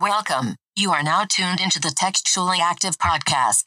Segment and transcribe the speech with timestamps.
[0.00, 0.56] Welcome.
[0.76, 3.64] You are now tuned into the Textually Active Podcast.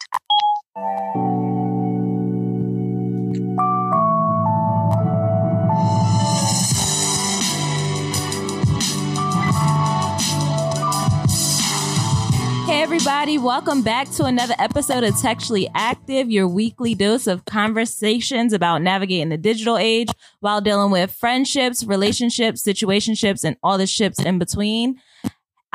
[12.65, 18.54] Hey, everybody, welcome back to another episode of Textually Active, your weekly dose of conversations
[18.54, 20.09] about navigating the digital age
[20.39, 25.00] while dealing with friendships, relationships, situationships, and all the ships in between.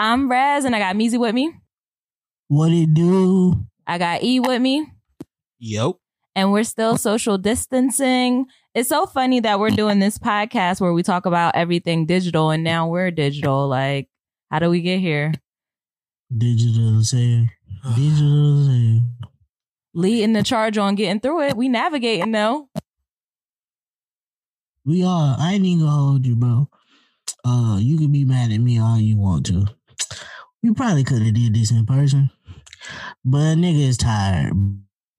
[0.00, 1.52] I'm Raz, and I got Meezy with me.
[2.46, 3.66] What it do?
[3.86, 4.86] I got E with me,
[5.58, 5.96] Yep.
[6.36, 8.46] and we're still social distancing.
[8.74, 12.62] It's so funny that we're doing this podcast where we talk about everything digital, and
[12.62, 13.66] now we're digital.
[13.66, 14.08] Like,
[14.52, 15.32] how do we get here?
[16.36, 17.48] Digital say.
[17.96, 19.02] Digital say.
[19.94, 21.56] Leading the charge on getting through it.
[21.56, 22.68] We navigating though.
[24.84, 25.36] We are.
[25.38, 26.68] I ain't even gonna hold you, bro.
[27.44, 29.66] Uh, you can be mad at me all you want to.
[30.62, 32.30] We probably could have did this in person,
[33.24, 34.52] but nigga is tired.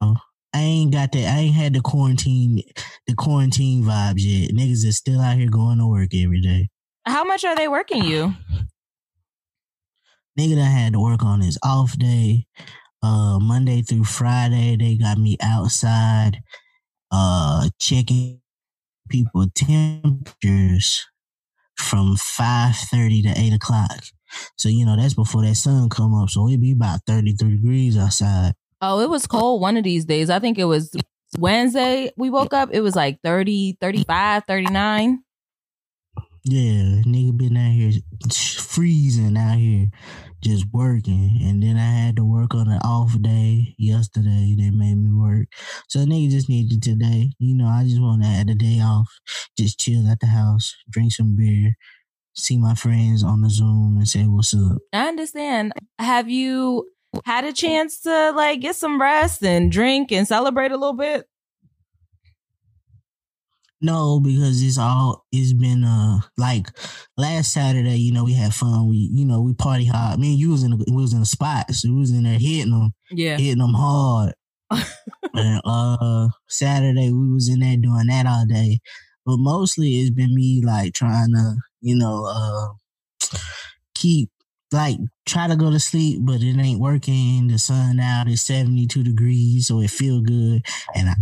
[0.01, 0.15] Bro.
[0.53, 1.25] I ain't got that.
[1.33, 2.61] I ain't had the quarantine,
[3.07, 4.51] the quarantine vibes yet.
[4.51, 6.69] Niggas is still out here going to work every day.
[7.05, 8.33] How much are they working you?
[10.39, 12.45] Nigga that had to work on his off day.
[13.01, 16.41] Uh Monday through Friday, they got me outside
[17.11, 18.41] uh checking
[19.09, 21.07] people temperatures
[21.77, 24.03] from five thirty to eight o'clock.
[24.57, 26.29] So, you know, that's before that sun come up.
[26.29, 28.53] So it be about thirty three degrees outside.
[28.81, 30.29] Oh, it was cold one of these days.
[30.29, 30.95] I think it was
[31.37, 32.69] Wednesday we woke up.
[32.71, 35.19] It was like 30, 35, 39.
[36.45, 37.91] Yeah, nigga been out here
[38.69, 39.87] freezing out here,
[40.41, 41.39] just working.
[41.43, 44.55] And then I had to work on an off day yesterday.
[44.57, 45.47] They made me work.
[45.89, 47.31] So nigga just needed today.
[47.39, 49.09] You know, I just want to have the day off,
[49.57, 51.75] just chill at the house, drink some beer,
[52.33, 54.77] see my friends on the Zoom and say what's up.
[54.93, 55.73] I understand.
[55.97, 56.89] Have you
[57.25, 61.25] had a chance to like get some rest and drink and celebrate a little bit?
[63.81, 66.67] No, because it's all it's been uh like
[67.15, 68.89] last Saturday, you know, we had fun.
[68.89, 70.19] We you know, we party hard.
[70.19, 72.23] Me and you was in a, we was in a spot, so we was in
[72.23, 73.37] there hitting them, Yeah.
[73.37, 74.33] hitting them hard.
[75.33, 78.79] and uh Saturday we was in there doing that all day.
[79.25, 82.67] But mostly it's been me like trying to, you know, uh
[83.95, 84.29] keep
[84.71, 87.47] like try to go to sleep, but it ain't working.
[87.47, 90.65] The sun out is 72 degrees, so it feel good.
[90.95, 91.15] And I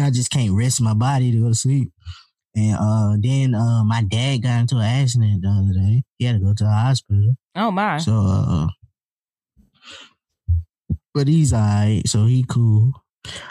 [0.00, 1.92] I just can't rest my body to go to sleep.
[2.54, 6.02] And uh then uh my dad got into an accident the other day.
[6.18, 7.34] He had to go to the hospital.
[7.56, 7.98] Oh my.
[7.98, 8.66] So uh
[11.14, 12.92] but he's alright, so he cool.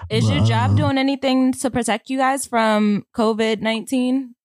[0.09, 4.35] Is your job uh, doing anything to protect you guys from COVID 19?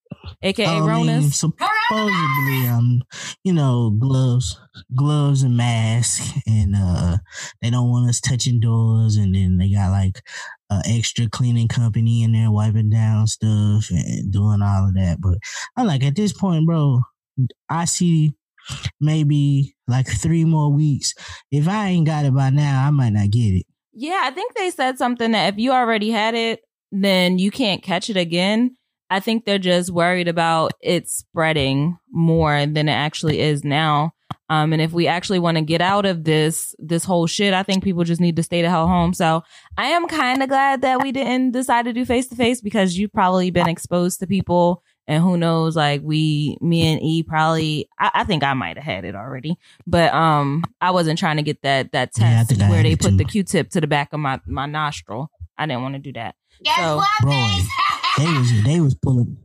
[0.41, 3.01] AKA I mean, supposedly, um,
[3.43, 4.59] you know, gloves,
[4.95, 7.17] gloves and masks, and uh,
[7.61, 9.17] they don't want us touching doors.
[9.17, 10.21] And then they got like
[10.69, 15.17] a extra cleaning company in there wiping down stuff and doing all of that.
[15.19, 15.39] But
[15.75, 17.01] I'm like, at this point, bro,
[17.69, 18.33] I see
[18.99, 21.13] maybe like three more weeks.
[21.51, 23.65] If I ain't got it by now, I might not get it.
[23.93, 27.83] Yeah, I think they said something that if you already had it, then you can't
[27.83, 28.75] catch it again.
[29.09, 34.13] I think they're just worried about it spreading more than it actually is now.
[34.51, 37.61] Um, and if we actually want to get out of this this whole shit, I
[37.61, 39.13] think people just need to stay the hell home.
[39.13, 39.43] So
[39.77, 42.97] I am kind of glad that we didn't decide to do face to face because
[42.97, 47.87] you've probably been exposed to people, and who knows, like we, me and E probably,
[47.99, 49.55] I, I think I might have had it already,
[49.85, 53.11] but um, I wasn't trying to get that that test think I where they put
[53.11, 53.17] too.
[53.17, 55.29] the Q-tip to the back of my my nostril.
[55.59, 56.35] I didn't want to do that.
[56.75, 57.31] So Bro,
[58.19, 59.37] they was they was pulling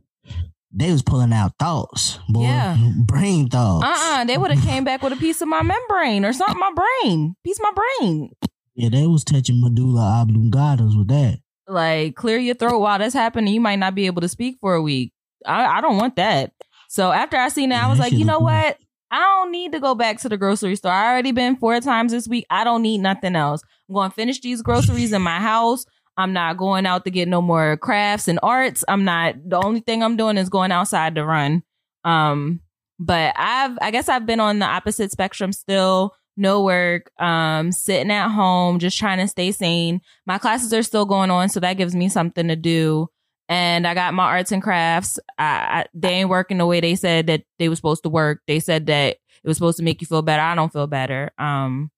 [0.77, 2.41] they was pulling out thoughts, boy.
[2.43, 2.77] Yeah.
[3.05, 3.85] Brain thoughts.
[3.87, 6.59] uh-uh, they would have came back with a piece of my membrane or something.
[6.59, 8.31] My brain, piece of my brain.
[8.75, 11.39] Yeah, they was touching medulla oblongatas with that.
[11.67, 13.53] like clear your throat while that's happening.
[13.53, 15.13] You might not be able to speak for a week.
[15.45, 16.51] I, I don't want that.
[16.89, 18.77] So after I seen that, I was that like, you know what?
[19.11, 20.91] I don't need to go back to the grocery store.
[20.91, 22.45] I already been four times this week.
[22.49, 23.61] I don't need nothing else.
[23.87, 25.85] I'm going to finish these groceries in my house.
[26.17, 28.83] I'm not going out to get no more crafts and arts.
[28.87, 29.35] I'm not.
[29.47, 31.63] The only thing I'm doing is going outside to run.
[32.03, 32.61] Um,
[32.99, 36.13] but I've, I guess I've been on the opposite spectrum still.
[36.37, 40.01] No work, um, sitting at home, just trying to stay sane.
[40.25, 43.07] My classes are still going on, so that gives me something to do.
[43.47, 45.17] And I got my arts and crafts.
[45.37, 48.41] I, I, they ain't working the way they said that they were supposed to work.
[48.47, 50.41] They said that it was supposed to make you feel better.
[50.41, 51.31] I don't feel better.
[51.37, 51.89] Um,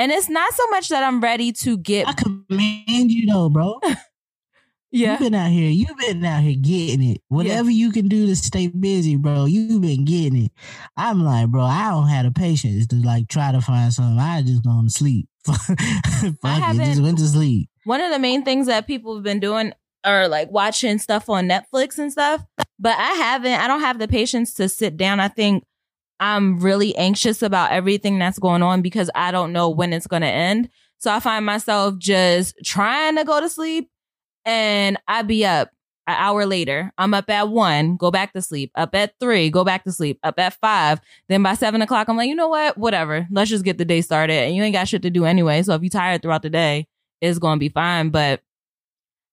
[0.00, 3.80] and it's not so much that I'm ready to get I commend you though, bro.
[4.92, 5.12] Yeah.
[5.12, 5.70] You've been out here.
[5.70, 7.20] You've been out here getting it.
[7.28, 9.44] Whatever you can do to stay busy, bro.
[9.44, 10.52] You've been getting it.
[10.96, 14.18] I'm like, bro, I don't have the patience to like try to find something.
[14.18, 15.28] I just gone to sleep.
[15.46, 16.84] Fuck it.
[16.84, 17.70] Just went to sleep.
[17.84, 21.48] One of the main things that people have been doing are like watching stuff on
[21.48, 22.44] Netflix and stuff.
[22.80, 25.20] But I haven't, I don't have the patience to sit down.
[25.20, 25.62] I think
[26.20, 30.22] I'm really anxious about everything that's going on because I don't know when it's going
[30.22, 30.68] to end.
[30.98, 33.90] So I find myself just trying to go to sleep
[34.44, 35.70] and I be up
[36.06, 36.92] an hour later.
[36.98, 38.70] I'm up at one, go back to sleep.
[38.74, 40.18] Up at three, go back to sleep.
[40.22, 41.00] Up at five.
[41.28, 42.76] Then by seven o'clock, I'm like, you know what?
[42.76, 43.26] Whatever.
[43.30, 44.34] Let's just get the day started.
[44.34, 45.62] And you ain't got shit to do anyway.
[45.62, 46.86] So if you're tired throughout the day,
[47.22, 48.10] it's going to be fine.
[48.10, 48.42] But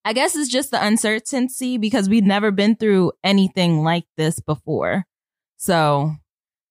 [0.05, 5.05] I guess it's just the uncertainty because we've never been through anything like this before.
[5.57, 6.15] So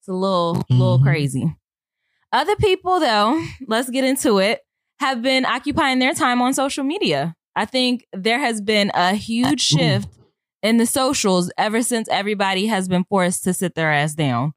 [0.07, 1.03] it's a little, little Mhm.
[1.03, 1.57] crazy.
[2.33, 4.61] Other people, though, let's get into it,
[5.01, 7.35] have been occupying their time on social media.
[7.57, 10.09] I think there has been a huge shift
[10.63, 14.53] in the socials ever since everybody has been forced to sit their ass down.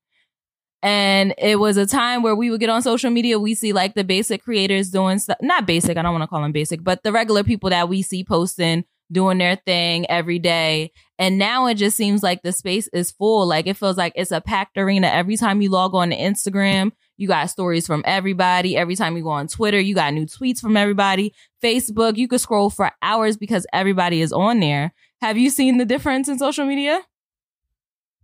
[0.84, 3.40] And it was a time where we would get on social media.
[3.40, 5.98] We see like the basic creators doing stuff, not basic.
[5.98, 8.86] I don't want to call them basic, but the regular people that we see posting,
[9.12, 10.92] doing their thing every day.
[11.18, 13.46] And now it just seems like the space is full.
[13.48, 15.08] Like it feels like it's a packed arena.
[15.08, 18.78] Every time you log on to Instagram, you got stories from everybody.
[18.78, 21.34] Every time you go on Twitter, you got new tweets from everybody.
[21.62, 24.94] Facebook, you could scroll for hours because everybody is on there.
[25.22, 27.02] Have you seen the difference in social media?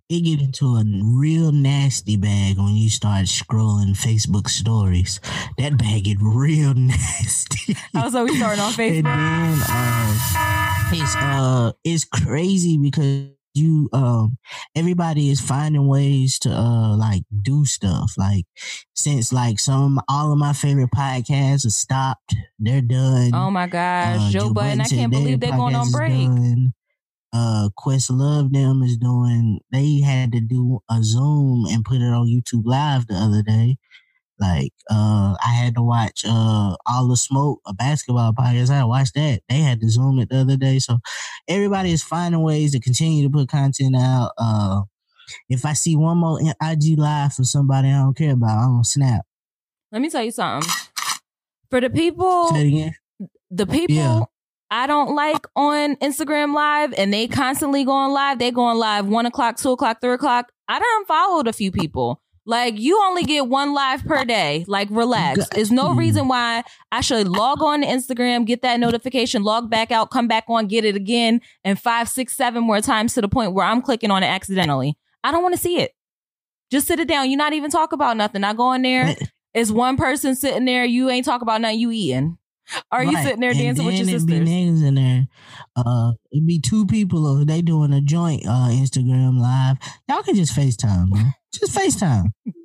[0.08, 5.20] It get into a real nasty bag when you start scrolling Facebook stories.
[5.58, 7.76] That bag get real nasty.
[7.96, 9.66] Oh, so we starting on Facebook?
[9.68, 14.38] Uh, uh, it's uh it's crazy because you um
[14.76, 18.46] everybody is finding ways to uh like do stuff like
[18.94, 24.20] since like some all of my favorite podcasts are stopped they're done Oh my gosh,
[24.20, 24.82] Uh, Joe Budden!
[24.82, 26.30] I can't believe they're going on break.
[27.34, 29.60] Uh, Questlove them is doing.
[29.72, 33.78] They had to do a Zoom and put it on YouTube Live the other day.
[34.40, 38.70] Like, uh, I had to watch uh all the smoke a basketball podcast.
[38.70, 39.42] I watched that.
[39.50, 40.80] They had to Zoom it the other day.
[40.80, 40.98] So
[41.48, 44.32] everybody is finding ways to continue to put content out.
[44.38, 44.82] Uh,
[45.50, 48.84] if I see one more IG live for somebody I don't care about, I'm gonna
[48.84, 49.26] snap.
[49.92, 50.70] Let me tell you something.
[51.70, 52.96] For the people, Say it again.
[53.50, 54.22] the people Yeah.
[54.72, 58.40] I don't like on Instagram Live, and they constantly going live.
[58.40, 60.52] They going live one o'clock, two o'clock, three o'clock.
[60.68, 62.22] I done followed a few people.
[62.46, 64.66] Like you only get one live per day.
[64.68, 65.48] Like relax.
[65.50, 69.92] There's no reason why I should log on to Instagram, get that notification, log back
[69.92, 73.28] out, come back on, get it again, and five, six, seven more times to the
[73.28, 74.96] point where I'm clicking on it accidentally.
[75.24, 75.94] I don't want to see it.
[76.72, 77.32] Just sit it down.
[77.32, 78.44] You not even talk about nothing.
[78.44, 79.16] I go in there.
[79.56, 80.84] It's one person sitting there.
[80.84, 81.80] You ain't talk about nothing.
[81.80, 82.38] You eating.
[82.92, 83.24] Are you Right.
[83.24, 84.26] sitting there And dancing with your sisters?
[84.26, 85.28] Be niggas in there.
[85.76, 87.46] Uh, it'd be two people.
[87.46, 89.78] They doing a joint uh, Instagram live.
[90.10, 91.34] Y'all can just FaceTime, man.
[91.54, 92.26] Just FaceTime.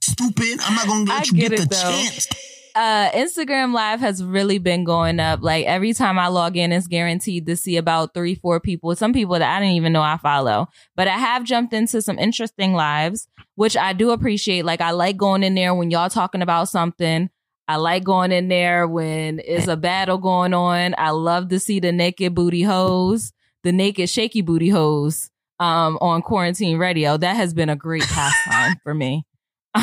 [0.00, 0.58] Stupid.
[0.62, 1.90] I'm not gonna I let you get get, it, the though.
[1.90, 2.28] chance.
[2.74, 5.40] uh Instagram live has really been going up.
[5.42, 8.94] Like every time I log in, it's guaranteed to see about three, four people.
[8.96, 10.68] Some people that I didn't even know I follow.
[10.96, 14.64] But I have jumped into some interesting lives, which I do appreciate.
[14.64, 17.30] Like I like going in there when y'all talking about something.
[17.68, 20.94] I like going in there when it's a battle going on.
[20.96, 23.32] I love to see the naked booty hoes,
[23.62, 25.30] the naked shaky booty hoes
[25.60, 27.16] um on quarantine radio.
[27.18, 29.26] That has been a great pastime for me.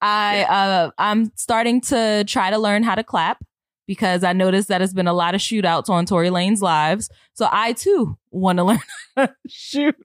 [0.00, 3.42] I uh I'm starting to try to learn how to clap
[3.86, 7.08] because I noticed that it's been a lot of shootouts on Tory Lanez lives.
[7.34, 8.80] So I too want to learn
[9.16, 9.96] how to shoot.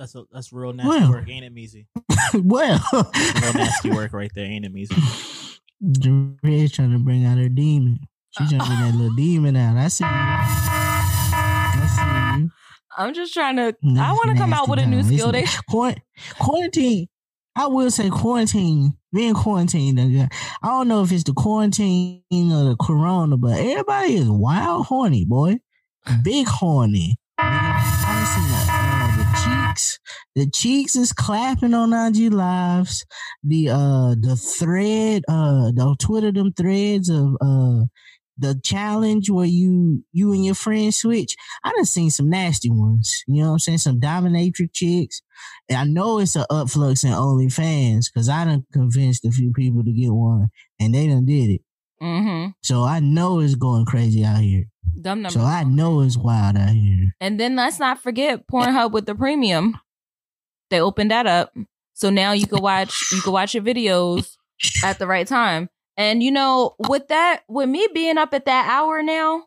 [0.00, 1.10] That's a, that's real nasty Well.
[1.10, 1.84] work, ain't it, Meezy?
[2.42, 5.58] well, Real nasty work right there, ain't it, Meezy?
[6.42, 8.00] Red's trying to bring out her demon.
[8.30, 9.76] She's trying to bring that little demon out.
[9.76, 10.10] I see you.
[10.10, 11.86] I
[12.38, 12.50] see you.
[12.96, 15.12] I'm just trying to I want to come out with a new dog.
[15.12, 15.32] skill.
[15.32, 15.96] They Quar-
[16.38, 17.08] quarantine.
[17.54, 18.96] I will say quarantine.
[19.12, 20.00] Being quarantined.
[20.00, 25.26] I don't know if it's the quarantine or the corona, but everybody is wild horny,
[25.26, 25.58] boy.
[26.24, 27.16] Big horny.
[29.80, 29.98] Cheeks.
[30.34, 33.04] The cheeks is clapping on IG lives.
[33.42, 37.84] The uh the thread uh the Twitter them threads of uh
[38.38, 41.36] the challenge where you you and your friends switch.
[41.64, 43.22] I done seen some nasty ones.
[43.26, 43.78] You know what I'm saying?
[43.78, 45.20] Some dominatrix chicks.
[45.68, 49.84] And I know it's an upflux in OnlyFans because I done convinced a few people
[49.84, 51.60] to get one and they done did it.
[52.02, 52.50] mm-hmm.
[52.62, 54.64] So I know it's going crazy out here.
[55.00, 55.34] Dumb numbers.
[55.34, 57.14] So I know it's wild out here.
[57.20, 59.78] And then let's not forget Pornhub with the premium.
[60.70, 61.52] They opened that up.
[61.94, 64.36] So now you can watch you can watch your videos
[64.84, 65.68] at the right time.
[65.96, 69.44] And you know, with that, with me being up at that hour now,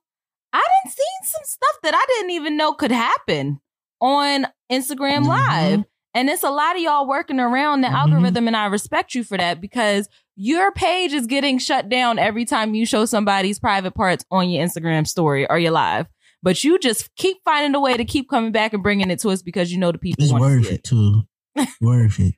[0.51, 3.59] I didn't see some stuff that I didn't even know could happen
[4.01, 5.27] on Instagram Mhm.
[5.27, 5.83] Live.
[6.13, 7.93] And it's a lot of y'all working around the Mhm.
[7.95, 12.45] algorithm, and I respect you for that because your page is getting shut down every
[12.45, 16.07] time you show somebody's private parts on your Instagram story or your live.
[16.41, 19.29] But you just keep finding a way to keep coming back and bringing it to
[19.29, 20.83] us because you know the people It's worth it it.
[20.83, 21.21] too.
[21.81, 22.35] worth it.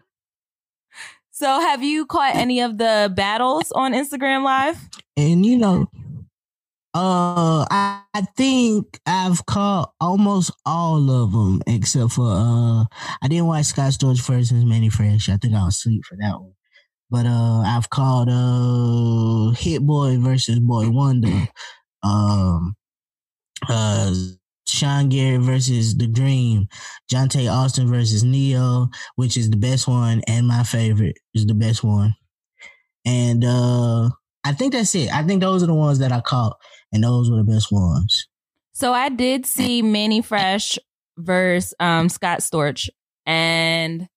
[1.31, 4.77] So, have you caught any of the battles on Instagram Live?
[5.17, 5.87] And you know,
[6.93, 12.83] uh, I, I think I've caught almost all of them except for uh,
[13.21, 15.27] I didn't watch Scott Storch versus Manny Fresh.
[15.27, 16.53] I think I was asleep for that one.
[17.09, 21.47] But uh, I've called uh, Hit Boy versus Boy Wonder,
[22.03, 22.75] um,
[23.69, 24.13] uh,
[24.67, 26.67] Sean Garrett versus The Dream,
[27.11, 31.83] Johntá Austin versus Ne-Yo, which is the best one, and my favorite is the best
[31.83, 32.15] one.
[33.05, 34.09] And uh
[34.45, 35.11] I think that's it.
[35.11, 36.57] I think those are the ones that I caught,
[36.93, 38.27] and those were the best ones.
[38.73, 40.77] So, I did see Manny Fresh
[41.17, 42.89] versus um, Scott Storch,
[43.25, 44.07] and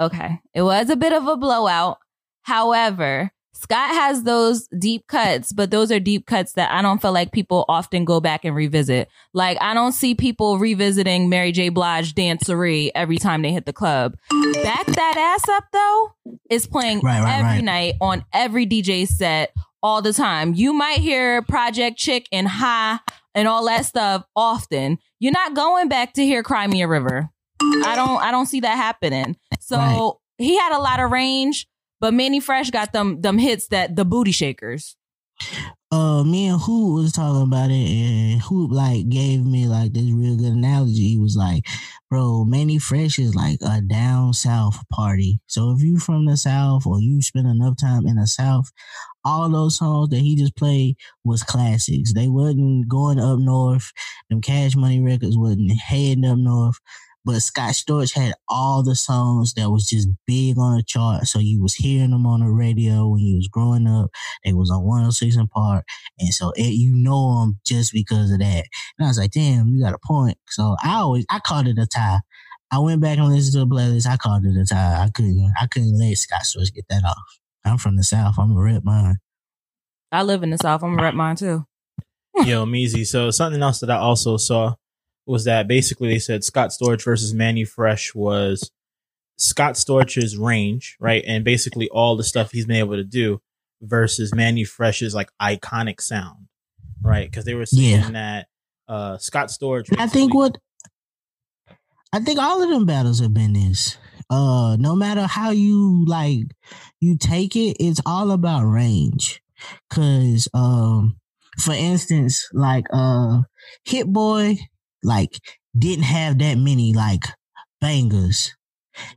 [0.00, 1.98] okay, it was a bit of a blowout.
[2.42, 7.12] However, Scott has those deep cuts, but those are deep cuts that I don't feel
[7.12, 9.08] like people often go back and revisit.
[9.34, 11.68] Like I don't see people revisiting Mary J.
[11.68, 14.16] Blige dancery every time they hit the club.
[14.62, 16.12] Back that ass up though
[16.50, 17.64] is playing Right, right, every right.
[17.64, 19.52] night on every DJ set
[19.82, 20.54] all the time.
[20.54, 23.00] You might hear Project Chick and High
[23.34, 24.98] and all that stuff often.
[25.18, 27.28] You're not going back to hear Cry Me a River.
[27.62, 29.36] I don't I don't see that happening.
[29.60, 30.12] So Right.
[30.38, 31.66] he had a lot of range,
[32.00, 34.96] but Manny Fresh got them them hits that the booty shakers.
[35.90, 40.10] Uh, me and Hoop was talking about it, and Hoop like gave me like this
[40.10, 41.08] real good analogy.
[41.10, 41.64] He was like,
[42.10, 45.40] "Bro, Manny Fresh is like a down south party.
[45.46, 48.70] So if you from the south or you spend enough time in the south,
[49.24, 52.12] all those songs that he just played was classics.
[52.12, 53.90] They wasn't going up north.
[54.28, 56.76] Them Cash Money records wasn't heading up north.
[57.24, 61.26] But Scott Storch had all the songs that was just big on the chart.
[61.26, 64.10] So you was hearing them on the radio when you was growing up.
[64.44, 65.84] They was on 106 and Park.
[66.18, 68.64] And so it, you know them just because of that.
[68.98, 70.38] And I was like, damn, you got a point.
[70.48, 72.20] So I always, I called it a tie.
[72.70, 74.06] I went back and listened to the playlist.
[74.06, 75.04] I called it a tie.
[75.04, 77.38] I couldn't, I couldn't let Scott Storch get that off.
[77.64, 78.36] I'm from the South.
[78.38, 79.16] I'm a rep mine.
[80.10, 80.82] I live in the South.
[80.82, 81.66] I'm gonna rep mine too.
[82.44, 83.06] Yo, Meezy.
[83.06, 84.74] So something else that I also saw
[85.28, 88.70] was that basically they said Scott Storch versus Manny Fresh was
[89.36, 91.22] Scott Storch's range, right?
[91.26, 93.40] And basically all the stuff he's been able to do
[93.82, 96.48] versus Manny Fresh's like iconic sound,
[97.02, 97.30] right?
[97.30, 98.10] Because they were saying Yeah.
[98.10, 98.46] that
[98.88, 99.94] uh Scott Storch.
[99.98, 100.56] I think what
[102.12, 103.98] I think all of them battles have been this.
[104.30, 106.44] Uh no matter how you like
[107.00, 109.42] you take it, it's all about range.
[109.90, 111.18] Cause um
[111.58, 113.42] for instance, like uh
[113.84, 114.56] Hit Boy
[115.02, 115.38] like
[115.76, 117.24] didn't have that many like
[117.80, 118.54] bangers.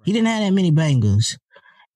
[0.03, 1.37] He didn't have that many bangers.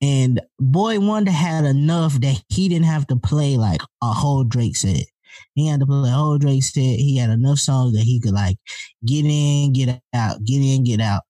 [0.01, 4.75] And Boy Wonder had enough that he didn't have to play like a whole Drake
[4.75, 5.05] set.
[5.53, 6.81] He had to play a whole Drake set.
[6.81, 8.57] He had enough songs that he could like
[9.05, 11.23] get in, get out, get in, get out.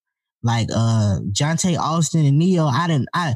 [0.44, 3.36] Like uh Johntá Austin and Ne-Yo, I didn't I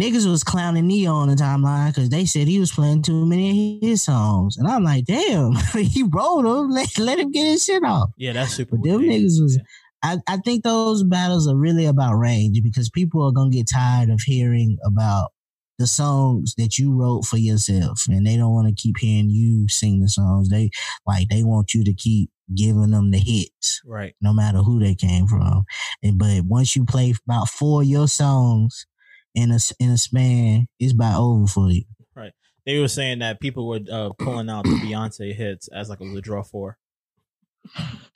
[0.00, 3.78] niggas was clowning Ne-Yo on the timeline because they said he was playing too many
[3.82, 4.56] of his songs.
[4.58, 6.70] And I'm like, damn, he wrote them.
[6.76, 8.10] Let, let him get his shit off.
[8.16, 8.76] Yeah, that's super.
[8.76, 9.12] But them weird.
[9.22, 9.62] niggas was- Yeah.
[10.02, 14.10] I, I think those battles are really about range because people are gonna get tired
[14.10, 15.32] of hearing about
[15.78, 19.66] the songs that you wrote for yourself and they don't want to keep hearing you
[19.68, 20.48] sing the songs.
[20.50, 20.70] They
[21.06, 24.14] like they want you to keep giving them the hits right.
[24.20, 25.64] no matter who they came from.
[26.02, 28.86] And but once you play about four of your songs
[29.36, 31.84] in a in a span, it's about over for you.
[32.16, 32.32] Right.
[32.64, 36.12] They were saying that people were uh, pulling out the Beyonce hits as like a
[36.12, 36.78] withdraw for.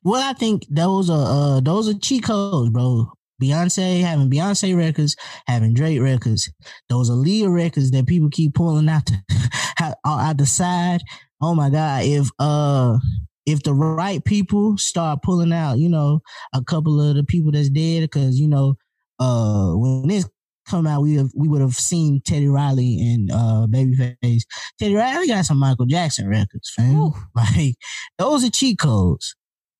[0.03, 3.13] Well, I think those are uh those are cheat codes, bro.
[3.41, 6.51] Beyonce having Beyonce records, having Drake records,
[6.89, 11.01] those are Leah records that people keep pulling out the out the side.
[11.41, 12.05] Oh my god!
[12.05, 12.99] If uh
[13.47, 16.21] if the right people start pulling out, you know,
[16.55, 18.77] a couple of the people that's dead, because you know,
[19.19, 20.29] uh, when this
[20.71, 24.43] come out, we have we would have seen Teddy Riley and uh Babyface.
[24.79, 26.97] Teddy Riley got some Michael Jackson records, fam.
[26.97, 27.15] Ooh.
[27.35, 27.75] Like
[28.19, 29.35] those are cheat codes.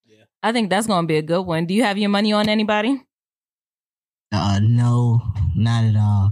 [0.05, 0.23] Yeah.
[0.43, 1.65] I think that's gonna be a good one.
[1.65, 3.01] Do you have your money on anybody?
[4.31, 5.21] Uh, no,
[5.55, 6.31] not at all.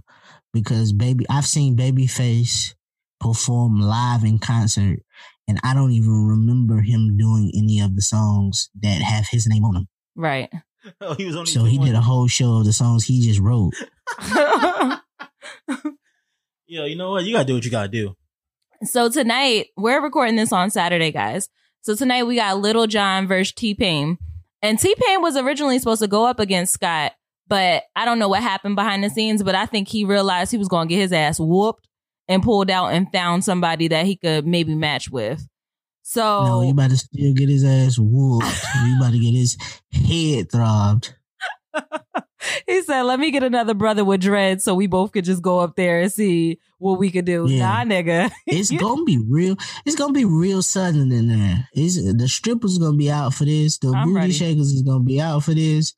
[0.54, 2.74] Because baby, I've seen Babyface
[3.20, 5.00] perform live in concert,
[5.48, 9.64] and I don't even remember him doing any of the songs that have his name
[9.66, 9.88] on them.
[10.16, 10.50] Right.
[11.02, 11.52] Oh, he was only.
[11.52, 13.74] So he doing- did a whole show of the songs he just wrote.
[16.68, 17.26] Yo, you know what?
[17.26, 18.16] You gotta do what you gotta do.
[18.84, 21.50] So tonight, we're recording this on Saturday, guys.
[21.82, 24.18] So tonight we got Little John versus T Pain.
[24.62, 27.14] And T Pain was originally supposed to go up against Scott,
[27.48, 30.58] but I don't know what happened behind the scenes, but I think he realized he
[30.58, 31.88] was going to get his ass whooped
[32.28, 35.48] and pulled out and found somebody that he could maybe match with.
[36.04, 38.46] So No, he about to still get his ass whooped.
[38.86, 39.58] you about to get his
[39.92, 41.16] head throbbed.
[42.68, 45.60] he said, "Let me get another brother with dread, so we both could just go
[45.60, 47.84] up there and see what we could do." Yeah.
[47.84, 48.32] Nah, nigga.
[48.48, 49.56] It's gonna be real.
[49.86, 51.68] It's gonna be real sudden in there.
[51.74, 53.78] It's the strippers gonna be out for this.
[53.78, 54.34] The I'm booty ready.
[54.34, 55.94] shakers is gonna be out for this.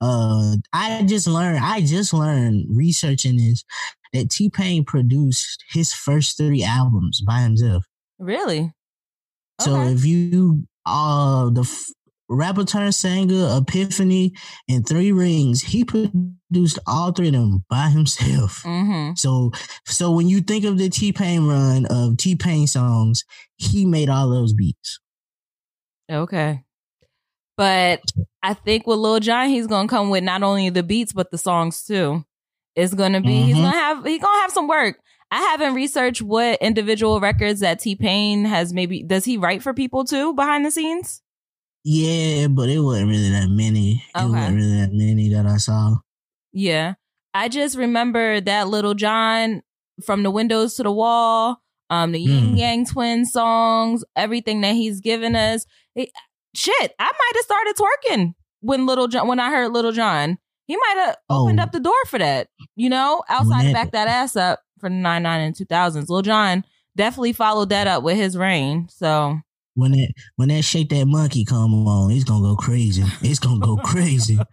[0.00, 1.58] Uh, I just learned.
[1.62, 3.64] I just learned researching this
[4.12, 7.84] that T Pain produced his first three albums by himself.
[8.18, 8.72] really?
[9.60, 9.92] So Okay.
[9.92, 11.64] if you uh the
[12.28, 14.32] rapper turned singer Epiphany
[14.68, 18.62] and Three Rings, he produced all three of them by himself.
[18.64, 19.14] Mm-hmm.
[19.16, 19.52] So
[19.84, 23.24] so when you think of the T Pain run of T Pain songs,
[23.56, 25.00] he made all those beats.
[26.10, 26.62] Okay.
[27.56, 28.00] But
[28.42, 31.38] I think with Lil Jon, he's gonna come with not only the beats but the
[31.38, 32.24] songs too.
[32.76, 33.62] It's gonna be he's Mhm.
[33.62, 35.00] gonna have he's gonna have some work.
[35.30, 39.74] I haven't researched what individual records that T Pain has maybe does he write for
[39.74, 41.20] people too behind the scenes?
[41.84, 44.02] Yeah, but it wasn't really that many.
[44.14, 45.96] It wasn't really that many that I saw.
[46.52, 46.94] Yeah.
[47.34, 49.62] I just remember that Little John
[50.04, 52.58] from the windows to the wall, um, the Yin Mm.
[52.58, 55.64] Yang Twin songs, everything that he's given us.
[55.94, 56.10] It-
[56.54, 60.38] shit, I might have started twerking when Little John when I heard Little John.
[60.66, 61.62] He might have opened Oh.
[61.62, 62.48] up the door for that.
[62.76, 66.08] You know, outside that- back that ass up for the 99 and 2000s.
[66.10, 66.64] Lil Jon
[66.96, 68.88] definitely followed that up with his reign.
[68.90, 69.38] So,
[69.78, 73.04] When that when that shake that monkey come on, it's gonna go crazy.
[73.22, 74.38] It's gonna go crazy.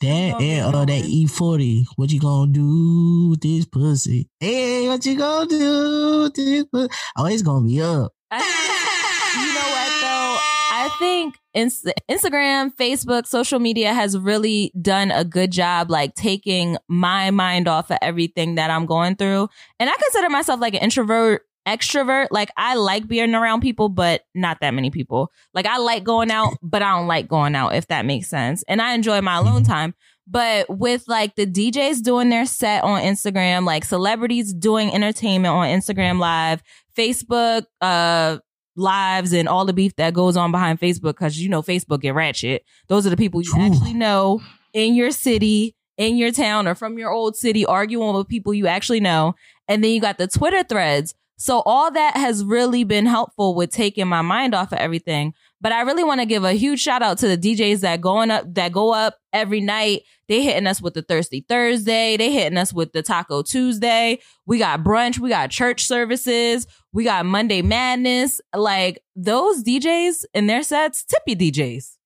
[0.00, 1.04] That and uh, that.
[1.04, 1.84] E forty.
[1.96, 4.28] What you gonna do with this pussy?
[4.40, 6.88] Hey, what you gonna do with this pussy?
[7.18, 8.12] Oh, it's gonna be up.
[8.30, 10.38] I think, you know what though?
[10.72, 16.76] I think Inst- Instagram, Facebook, social media has really done a good job, like taking
[16.88, 19.48] my mind off of everything that I'm going through.
[19.78, 22.28] And I consider myself like an introvert, extrovert.
[22.30, 25.30] Like I like being around people, but not that many people.
[25.52, 28.64] Like I like going out, but I don't like going out, if that makes sense.
[28.68, 29.94] And I enjoy my alone time.
[30.26, 35.66] But with like the DJs doing their set on Instagram, like celebrities doing entertainment on
[35.66, 36.62] Instagram Live,
[36.96, 38.38] Facebook, uh,
[38.76, 42.14] lives and all the beef that goes on behind Facebook because you know Facebook get
[42.14, 42.64] ratchet.
[42.88, 43.62] Those are the people you True.
[43.62, 44.40] actually know
[44.72, 48.66] in your city, in your town, or from your old city, arguing with people you
[48.66, 49.34] actually know.
[49.68, 51.14] And then you got the Twitter threads.
[51.36, 55.34] So all that has really been helpful with taking my mind off of everything.
[55.60, 58.30] But I really want to give a huge shout out to the DJs that going
[58.30, 60.02] up that go up every night.
[60.28, 62.16] They hitting us with the Thirsty Thursday.
[62.16, 64.20] They hitting us with the Taco Tuesday.
[64.46, 65.18] We got brunch.
[65.18, 66.66] We got church services.
[66.92, 68.40] We got Monday Madness.
[68.54, 71.96] Like those DJs and their sets, tip your DJs.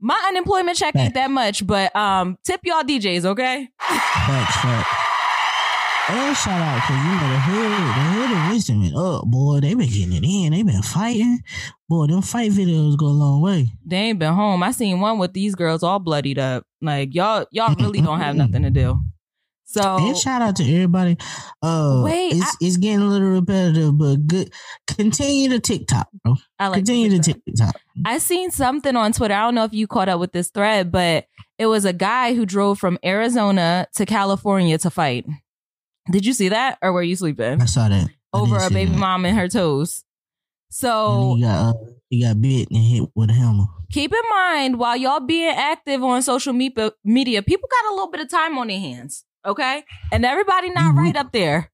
[0.00, 3.68] My unemployment check ain't that much, but um, tip y'all DJs, okay?
[3.80, 5.13] Facts, facts.
[6.06, 9.60] And shout out because you know the hood, the hood of wisdom and up, boy.
[9.60, 10.52] They been getting it in.
[10.52, 11.42] They been fighting.
[11.88, 13.68] Boy, them fight videos go a long way.
[13.86, 14.62] They ain't been home.
[14.62, 16.66] I seen one with these girls all bloodied up.
[16.82, 18.98] Like y'all, y'all really don't have nothing to do.
[19.64, 21.16] So And shout out to everybody.
[21.62, 24.52] Uh, Wait, it's it's getting a little repetitive, but good.
[24.86, 26.36] Continue to TikTok, bro.
[26.58, 27.44] I like Continue to TikTok.
[27.46, 27.80] TikTok.
[28.04, 29.32] I seen something on Twitter.
[29.32, 31.26] I don't know if you caught up with this thread, but
[31.58, 35.24] it was a guy who drove from Arizona to California to fight.
[36.10, 38.08] Did you see that, or were you sleeping I saw that.
[38.32, 38.98] I over a baby that.
[38.98, 40.04] mom and her toes?
[40.70, 41.72] So he got uh,
[42.10, 43.64] he got bit and hit with a hammer.
[43.92, 48.10] keep in mind while y'all being active on social me- media, people got a little
[48.10, 49.84] bit of time on their hands, okay?
[50.12, 51.70] And everybody not You right would- up there.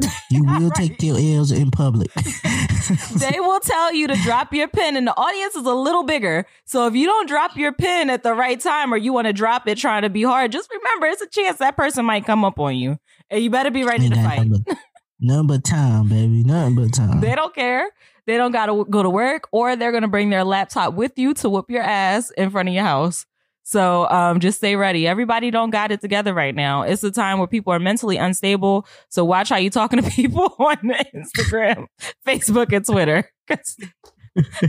[0.30, 0.74] You will Right.
[0.88, 2.12] take your L's in public.
[3.16, 6.46] they will tell you to drop your pin and the audience is a little bigger.
[6.64, 9.32] So if you don't drop your pin at the right time or you want to
[9.32, 12.44] drop it trying to be hard, just remember it's a chance that person might come
[12.44, 12.98] up on you.
[13.30, 14.48] And you better be ready to fight.
[14.50, 14.76] but-
[15.20, 16.42] Nothing but time, baby.
[16.44, 17.20] Nothing but time.
[17.20, 17.88] They don't care.
[18.26, 21.12] They don't got to go to work or they're going to bring their laptop with
[21.18, 23.24] you to whoop your ass in front of your house.
[23.62, 25.08] So um, just stay ready.
[25.08, 26.82] Everybody don't got it together right now.
[26.82, 28.86] It's a time where people are mentally unstable.
[29.08, 30.76] So watch how you talking to people on
[31.14, 31.86] Instagram,
[32.26, 33.76] Facebook, and Twitter because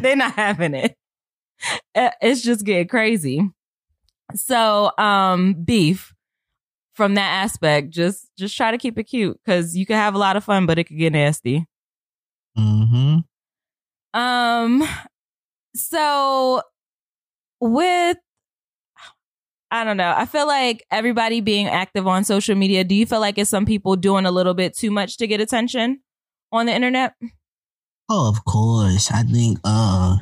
[0.01, 0.95] they're not having it.
[1.93, 3.41] Uh, It's just getting crazy.
[4.35, 6.13] So um, beef
[6.97, 10.17] from that aspect, just just try to keep it cute because you can have a
[10.17, 11.67] lot of fun, but it could get nasty.
[12.57, 14.19] Mm-hmm.
[14.19, 14.89] Um,
[15.75, 16.63] so
[17.61, 18.17] with
[19.69, 20.11] I don't know.
[20.15, 22.83] I feel like everybody being active on social media.
[22.83, 25.39] Do you feel like it's some people doing a little bit too much to get
[25.39, 25.99] attention
[26.51, 27.13] on the internet?
[28.09, 29.11] Oh, of course.
[29.11, 30.17] I think uh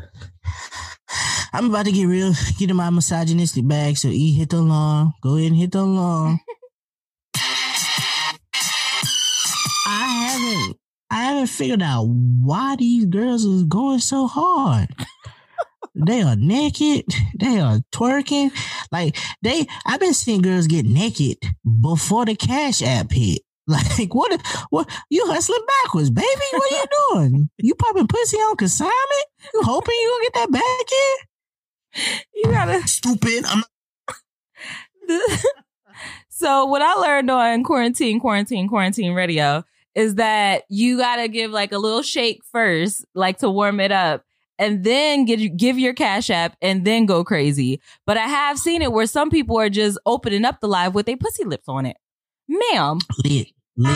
[1.53, 3.95] I'm about to get real, get in my misogynistic bag.
[3.95, 5.13] So E hit the alarm.
[5.21, 6.41] Go ahead and hit the alarm.
[9.95, 10.77] I haven't
[11.10, 14.89] I haven't figured out why these girls is going so hard.
[15.95, 17.05] they are naked.
[17.38, 18.51] They are twerking.
[18.91, 21.38] Like they I've been seeing girls get naked
[21.81, 23.41] before the cash app hit.
[23.67, 24.39] Like what?
[24.69, 26.27] What you hustling backwards, baby?
[26.51, 27.49] What are you doing?
[27.58, 29.25] You popping pussy on consignment?
[29.53, 32.19] You hoping you gonna get that back in?
[32.36, 33.43] You gotta Stupid.
[33.47, 33.63] I'm
[36.29, 39.63] so what I learned on quarantine, quarantine, quarantine radio
[39.95, 44.23] is that you gotta give like a little shake first, like to warm it up,
[44.60, 47.81] and then give give your cash app and then go crazy.
[48.05, 51.05] But I have seen it where some people are just opening up the live with
[51.05, 51.97] their pussy lips on it.
[52.47, 53.95] Ma'am, lit, lit.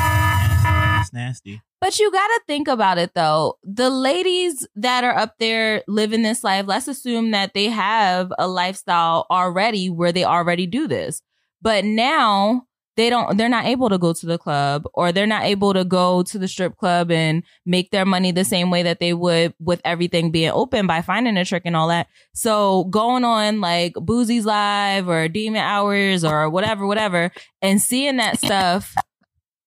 [0.00, 1.62] That's nasty.
[1.80, 3.58] But you got to think about it though.
[3.64, 8.46] The ladies that are up there living this life, let's assume that they have a
[8.46, 11.22] lifestyle already where they already do this.
[11.62, 12.66] But now
[13.00, 15.84] they don't, they're not able to go to the club or they're not able to
[15.84, 19.54] go to the strip club and make their money the same way that they would
[19.58, 22.08] with everything being open by finding a trick and all that.
[22.34, 27.32] So going on like Boozy's Live or Demon Hours or whatever, whatever,
[27.62, 28.94] and seeing that stuff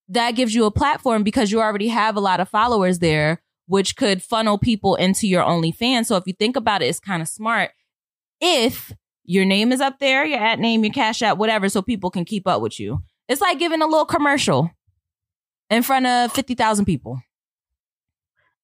[0.09, 3.95] that gives you a platform because you already have a lot of followers there, which
[3.95, 6.05] could funnel people into your OnlyFans.
[6.05, 7.71] So if you think about it, it's kind of smart
[8.39, 8.93] if
[9.23, 12.25] your name is up there, your at name, your cash app, whatever, so people can
[12.25, 13.01] keep up with you.
[13.33, 14.69] It's like giving a little commercial
[15.71, 17.19] in front of 50,000 people.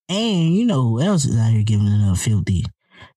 [0.08, 2.64] And you know who else is out here giving it up filthy?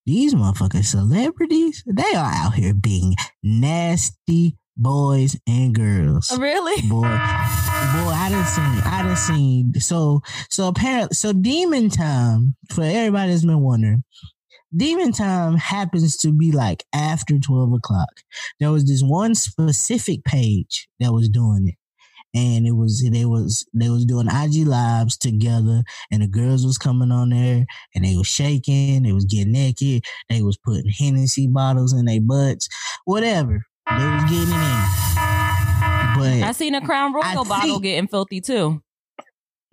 [0.07, 6.35] These motherfucking celebrities, they are out here being nasty boys and girls.
[6.39, 6.89] Really?
[6.89, 9.75] Boy, boy, I done seen, I done seen.
[9.75, 14.05] So, so apparently, so Demon Time for everybody that's been wondering.
[14.75, 18.09] Demon Time happens to be like after twelve o'clock.
[18.61, 21.75] There was this one specific page that was doing it,
[22.39, 26.79] and it was they was they was doing IG lives together, and the girls was
[26.79, 31.47] coming on there, and they was shaking, they was getting naked, they was putting Hennessy
[31.49, 32.69] bottles in their butts,
[33.05, 33.67] whatever.
[33.91, 34.83] They was getting it in.
[36.15, 38.83] But I seen a Crown Royal I bottle think- getting filthy too.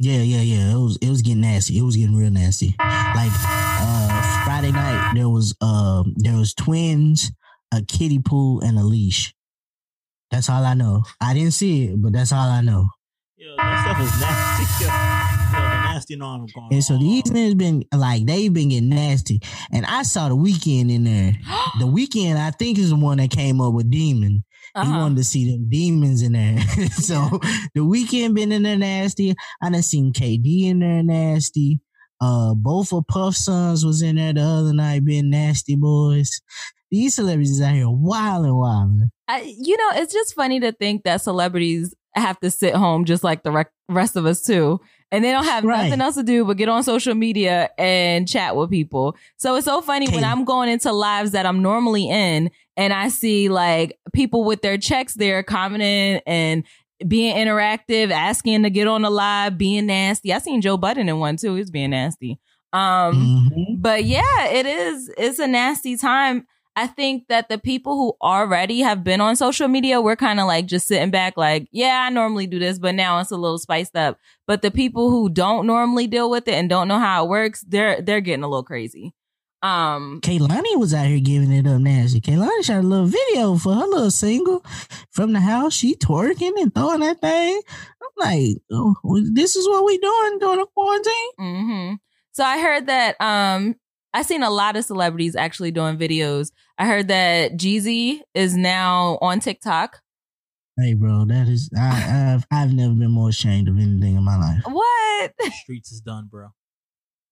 [0.02, 0.72] Yeah, yeah, yeah.
[0.72, 1.78] It was it was getting nasty.
[1.78, 2.74] It was getting real nasty.
[2.80, 4.19] Like uh
[4.50, 7.32] Friday night there was um there was twins,
[7.72, 9.32] a kiddie pool, and a leash.
[10.32, 11.04] That's all I know.
[11.22, 12.88] I didn't see it, but that's all I know.
[13.38, 14.84] Yo, that stuff is nasty.
[14.86, 17.00] Yo, yo the nasty norm going And so on.
[17.00, 19.40] these niggas been like they've been getting nasty.
[19.72, 21.34] And I saw the Weeknd in there.
[21.80, 24.44] The Weeknd I think is the one that came up with Demon.
[24.74, 24.98] He Uh-huh.
[25.00, 26.60] wanted to see them demons in there.
[26.92, 27.40] so
[27.76, 29.36] the Weeknd been in there nasty.
[29.62, 31.82] I done seen KD in there nasty.
[32.22, 36.42] Uh, both of Puff sons was in there the other night being nasty boys.
[36.92, 39.12] These celebrities out here wilding, wilding.
[39.28, 43.24] I, you know, it's just funny to think that celebrities have to sit home just
[43.24, 44.82] like the rec- rest of us too.
[45.12, 45.86] And they don't have Right.
[45.86, 49.16] nothing else to do but get on social media and chat with people.
[49.38, 53.10] So it's so funny when I'm going into lives that I'm normally in and I
[53.10, 56.64] see like people with their checks there commenting and
[57.08, 60.34] being interactive, asking to get on the live, being nasty.
[60.34, 61.56] I seen Joe Budden in one too.
[61.56, 62.40] He's being nasty.
[62.74, 63.82] Um, Mhm.
[63.82, 65.12] but yeah, it is.
[65.18, 66.46] It's a nasty time.
[66.76, 70.46] I think that the people who already have been on social media, we're kind of
[70.48, 73.58] like just sitting back, like, yeah, I normally do this, but now it's a little
[73.58, 74.18] spiced up.
[74.48, 77.66] But the people who don't normally deal with it and don't know how it works,
[77.68, 79.14] they're they're getting a little crazy.
[79.62, 82.22] Um, Kehlani was out here giving it up nasty.
[82.22, 84.64] Kehlani shot a little video for her little single
[85.12, 85.74] from the house.
[85.74, 87.62] She twerking and throwing that thing.
[88.02, 88.96] I'm like, oh,
[89.34, 91.32] this is what we doing during the quarantine.
[91.38, 91.94] hmm
[92.32, 93.76] So I heard that um
[94.14, 96.52] I seen a lot of celebrities actually doing videos.
[96.78, 100.02] I heard that Jeezy is now on TikTok.
[100.78, 104.38] Hey, bro, that is I, I've I've never been more ashamed of anything in my
[104.38, 104.64] life.
[104.66, 105.34] What?
[105.38, 106.50] The Streets is done, bro.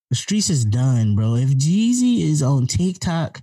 [0.10, 1.36] The streets is done, bro.
[1.36, 3.42] If Jeezy is on TikTok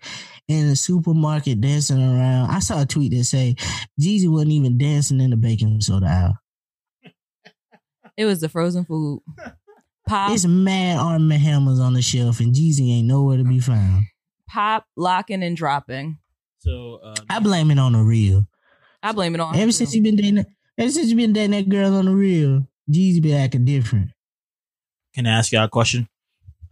[0.49, 3.55] in the supermarket dancing around, I saw a tweet that say
[4.01, 6.39] Jeezy wasn't even dancing in the baking soda aisle.
[8.17, 9.23] It was the frozen food.
[10.09, 13.59] Pop, It's mad Arm and Hammers on the shelf, and Jeezy ain't nowhere to be
[13.59, 14.05] found.
[14.49, 16.19] pop, locking and dropping.
[16.61, 18.47] So uh, I blame it on the real.
[19.03, 19.97] I blame it on Ever since too.
[19.99, 20.45] you been dating,
[20.79, 24.11] ever since you been dating that girl on the real, Jeezy been acting different.
[25.15, 26.07] can I ask y'all a question?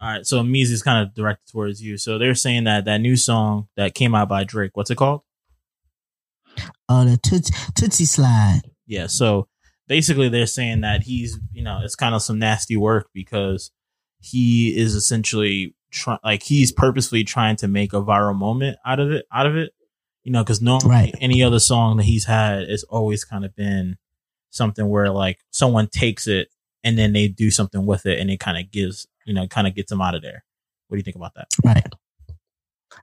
[0.03, 1.97] All right, so Meezy is kind of directed towards you.
[1.97, 5.21] So they're saying that that new song that came out by Drake, what's it called?
[6.89, 8.63] Oh, the Toosie, Toosie slide.
[8.85, 9.47] Yeah, so
[9.87, 13.71] basically they're saying that he's, you know, it's kind of some nasty work because
[14.19, 19.13] he is essentially try, like he's purposefully trying to make a viral moment out of
[19.13, 19.73] it, out of it.
[20.25, 21.15] You know, because normally Right.
[21.21, 23.99] any other song that he's had has always kind of been
[24.51, 26.49] something where like someone takes it
[26.85, 29.67] and then they do something with it and it kind of gives, you know, kind
[29.67, 30.45] of gets him out of there.
[30.89, 31.49] What do you think about that?
[31.65, 31.87] Right.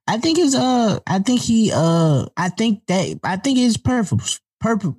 [0.08, 4.40] I think it's uh I think he uh I think that I think it's purpose
[4.60, 4.94] purpose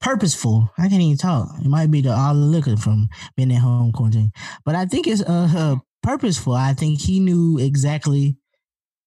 [0.00, 0.70] purposeful.
[0.78, 1.48] I can't even talk.
[1.60, 4.32] It might be the all the liquor from being at home quarantine.
[4.64, 6.54] But I think it's uh, uh purposeful.
[6.54, 8.36] I think he knew exactly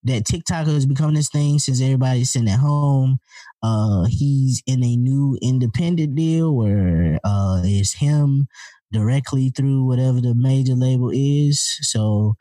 [0.03, 3.19] that TikTok has become this thing since everybody's sitting at home.
[3.62, 8.47] Uh he's in a new independent deal where uh it's him
[8.91, 11.78] directly through whatever the major label is.
[11.82, 12.36] So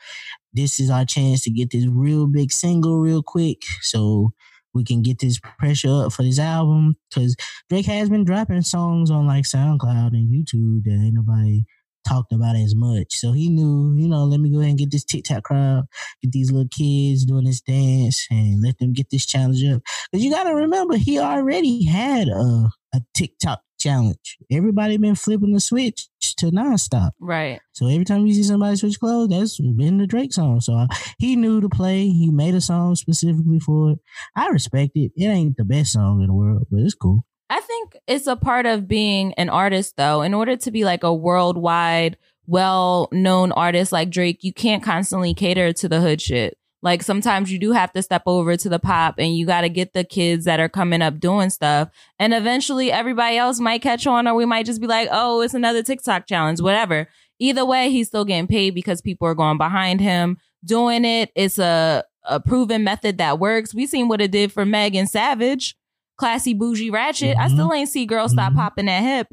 [0.53, 4.33] this is our chance to get this real big single real quick so
[4.75, 7.37] we can get this pressure up for this album because
[7.69, 11.65] Drake has been dropping songs on like SoundCloud and YouTube that ain't nobody
[12.09, 13.15] talked about as much.
[13.15, 15.85] So he knew, you know, let me go ahead and get this TikTok crowd,
[16.23, 19.83] get these little kids doing this dance and let them get this challenge up.
[20.11, 24.39] Because you got to remember, he already had a, a TikTok challenge.
[24.51, 27.11] Everybody been flipping the switch to nonstop.
[27.21, 27.61] Right.
[27.73, 30.61] So every time you see somebody switch clothes, that's been the Drake song.
[30.61, 30.87] So uh,
[31.19, 32.09] he knew to play.
[32.09, 33.99] He made a song specifically for it.
[34.37, 35.13] I respect it.
[35.17, 37.25] It ain't the best song in the world, but it's cool.
[37.51, 40.23] I think it's a part of being an artist, though.
[40.23, 45.35] In order to be like a worldwide, well known artist like Drake, you can't constantly
[45.35, 46.59] cater to the hood shit.
[46.83, 49.69] Like sometimes you do have to step over to the pop and you got to
[49.69, 51.89] get the kids that are coming up doing stuff.
[52.21, 55.55] And eventually everybody else might catch on or we might just be like, oh, it's
[55.55, 57.09] another TikTok challenge, whatever.
[57.41, 61.31] Either way, he's still getting paid because people are going behind him doing it.
[61.35, 63.75] It's a, a proven method that works.
[63.75, 65.75] We seen what it did for Megan Savage,
[66.17, 67.37] classy bougie ratchet.
[67.37, 67.53] I Mhm.
[67.53, 68.57] still ain't see girls stop Mhm.
[68.57, 69.29] popping that hip.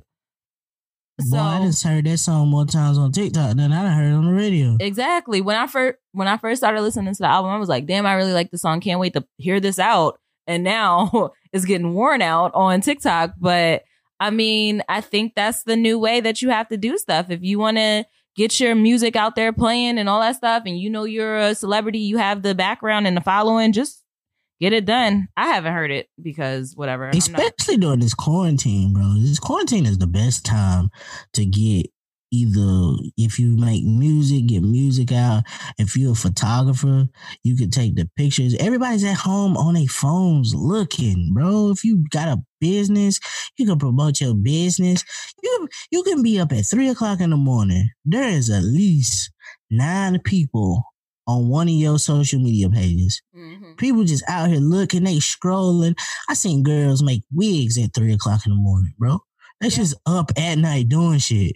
[1.18, 4.34] Boy, I just heard that song more times on TikTok than I heard on the
[4.34, 4.76] radio.
[4.82, 5.40] Exactly.
[5.40, 8.06] When I first when I first started listening to the album, I was like, damn,
[8.06, 8.82] I really like the song.
[8.82, 10.20] Can't wait to hear this out.
[10.46, 13.36] And now it's getting worn out on TikTok.
[13.40, 13.84] But
[14.20, 17.30] I mean, I think that's the new way that you have to do stuff.
[17.30, 20.78] If you want to get your music out there playing and all that stuff, and
[20.78, 24.04] you know you're a celebrity, you have the background and the following, just
[24.60, 25.28] get it done.
[25.38, 27.06] I haven't heard it because whatever.
[27.06, 29.16] I'm not- Especially during this quarantine, bro.
[29.20, 30.90] This quarantine is the best time
[31.34, 31.88] to get
[32.32, 35.44] either if you make music, get music out.
[35.78, 37.06] If you're a photographer,
[37.44, 38.56] you could take the pictures.
[38.60, 41.70] Everybody's at home on their phones looking, bro.
[41.72, 43.20] If you got a business,
[43.58, 45.04] you can promote your business.
[45.42, 47.90] You you can be up at three o'clock in the morning.
[48.04, 49.32] There is at least
[49.70, 50.84] nine people
[51.28, 53.22] on one of your social media pages.
[53.36, 53.78] Mhm.
[53.78, 55.96] People just out here looking, they scrolling.
[56.30, 59.20] I seen girls make wigs at three o'clock in the morning, bro.
[59.62, 59.76] They Yeah.
[59.78, 61.56] just up at night doing shit.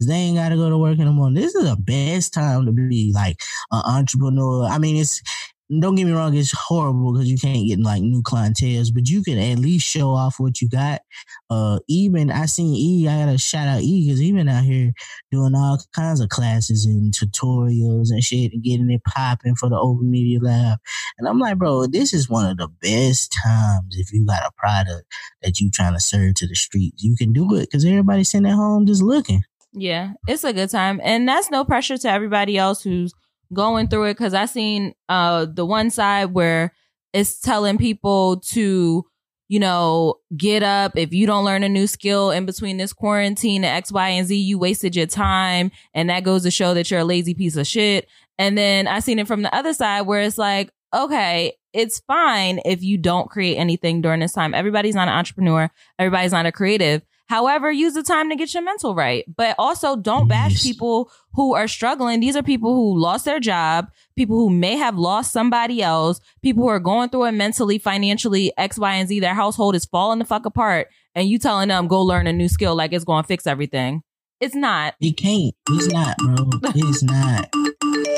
[0.00, 1.42] They ain't gotta go to work in the morning.
[1.42, 3.36] This is the best time to be like
[3.72, 4.66] an entrepreneur.
[4.66, 5.20] I mean, it's
[5.70, 9.22] don't get me wrong, it's horrible because you can't get like new clientels, but you
[9.22, 11.00] can at least show off what you got.
[11.48, 14.92] Uh, even I seen E, I gotta shout out E because he been out here
[15.30, 19.78] doing all kinds of classes and tutorials and shit and getting it popping for the
[19.78, 20.78] Open Media Lab.
[21.18, 24.50] And I'm like, bro, this is one of the best times if you got a
[24.58, 25.06] product
[25.42, 27.02] that you trying to serve to the streets.
[27.02, 29.42] You can do it because everybody's sitting at home just looking.
[29.72, 31.00] Yeah, it's a good time.
[31.02, 33.12] And that's no pressure to everybody else who's
[33.52, 34.16] going through it.
[34.16, 36.72] Cause I seen uh the one side where
[37.12, 39.04] it's telling people to,
[39.48, 40.96] you know, get up.
[40.96, 44.26] If you don't learn a new skill in between this quarantine and X, Y, and
[44.26, 45.70] Z, you wasted your time.
[45.94, 48.08] And that goes to show that you're a lazy piece of shit.
[48.38, 52.60] And then I seen it from the other side where it's like, okay, it's fine
[52.64, 54.54] if you don't create anything during this time.
[54.54, 55.70] Everybody's not an entrepreneur.
[55.98, 57.02] Everybody's not a creative.
[57.26, 59.24] However, use the time to get your mental right.
[59.34, 62.20] But also don't bash people who are struggling.
[62.20, 66.62] These are people who lost their job, people who may have lost somebody else, people
[66.62, 69.20] who are going through it mentally, financially, X, Y, and Z.
[69.20, 70.88] Their household is falling the fuck apart.
[71.14, 74.02] And you telling them go learn a new skill like it's going to fix everything.
[74.40, 74.94] It's not.
[75.00, 75.54] It can't.
[75.70, 76.50] It's not, bro.
[76.74, 77.48] It's not.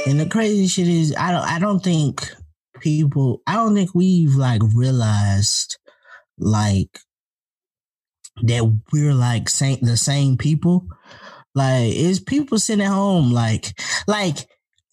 [0.06, 1.44] And the crazy shit is, I don't.
[1.44, 2.28] I don't think
[2.80, 3.42] people.
[3.46, 5.78] I don't think we've like realized,
[6.38, 6.98] like,
[8.42, 10.86] that we're like same the same people.
[11.54, 14.38] Like, it's people sitting at home, like, like.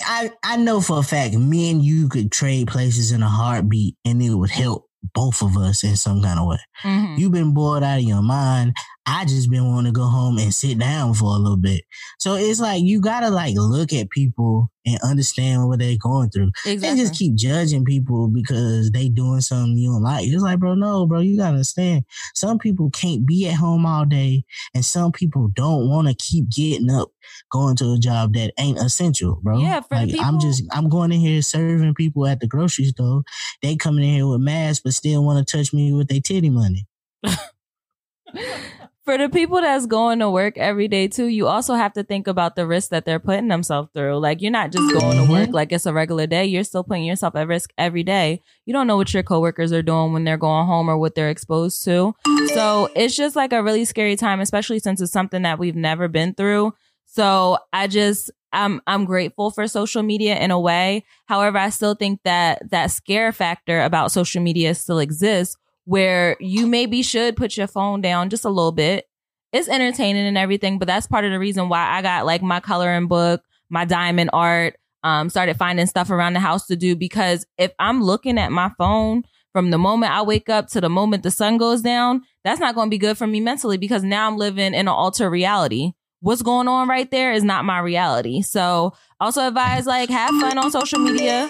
[0.05, 3.95] I, I know for a fact me and you could trade places in a heartbeat
[4.03, 6.57] and it would help both of us in some kind of way.
[6.83, 7.17] Mhm.
[7.17, 8.73] You've been bored out of your mind.
[9.05, 11.83] I just been wanting to go home and sit down for a little bit.
[12.19, 16.51] So it's like you gotta like look at people and understand what they're going through.
[16.65, 16.77] Exactly.
[16.77, 20.25] They just keep judging people because they doing something you don't like.
[20.25, 22.05] It's like, bro, no, bro, you gotta understand.
[22.33, 26.49] Some people can't be at home all day, and some people don't want to keep
[26.49, 27.09] getting up,
[27.51, 29.59] going to a job that ain't essential, bro.
[29.59, 33.23] Yeah, for like I'm just, I'm going in here serving people at the grocery store.
[33.61, 36.49] They coming in here with masks, but still want to touch me with their titty
[36.49, 36.87] money.
[39.05, 42.25] for the people that's going to work every day too, you also have to think
[42.27, 44.17] about the risk that they're putting themselves through.
[44.17, 45.53] Like you're not just going to work Mhm.
[45.53, 46.45] like it's a regular day.
[46.45, 48.41] You're still putting yourself at risk every day.
[48.65, 51.29] You don't know what your coworkers are doing when they're going home or what they're
[51.29, 52.15] exposed to.
[52.53, 56.07] So it's just like a really scary time, especially since it's something that we've never
[56.07, 56.73] been through.
[57.05, 61.03] So I just I'm I'm grateful for social media in a way.
[61.25, 66.67] However, I still think that that scare factor about social media still exists where you
[66.67, 69.05] maybe should put your phone down just a little bit.
[69.51, 72.59] It's entertaining and everything, but that's part of the reason why I got like my
[72.59, 77.45] coloring book, my diamond art, um, started finding stuff around the house to do because
[77.57, 81.23] if I'm looking at my phone from the moment I wake up to the moment
[81.23, 84.27] the sun goes down, that's not going to be good for me mentally because now
[84.27, 85.91] I'm living in an altered reality.
[86.21, 88.41] What's going on right there is not my reality.
[88.41, 91.49] So also advise like have fun on social media,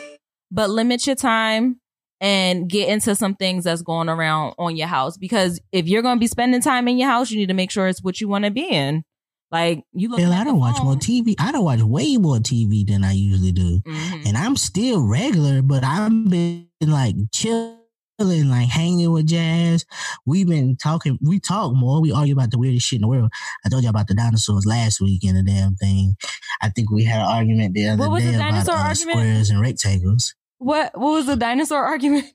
[0.52, 1.80] but limit your time
[2.24, 6.16] and get into some things that's going around on your house because if you're going
[6.16, 8.30] to be spending time in your house, you need to make sure it's what you
[8.30, 9.04] want to be in.
[9.52, 10.22] Like you look.
[10.22, 11.36] I don't watch more TV.
[11.38, 13.82] I don't watch way more TV than I usually do.
[13.82, 14.26] Mhm.
[14.26, 17.78] and I'm still regular, but I've been like chilling,
[18.20, 19.86] like hanging with Jazz.
[20.26, 21.20] We've been talking.
[21.22, 22.02] We talk more.
[22.02, 23.32] We argue about the weirdest shit in the world.
[23.66, 26.14] I told you about the dinosaurs last week and the damn thing.
[26.62, 28.94] I think we had an argument the other What was day the about dinosaur uh,
[28.94, 30.34] squares and rectangles.
[30.64, 32.26] What what was the dinosaur argument?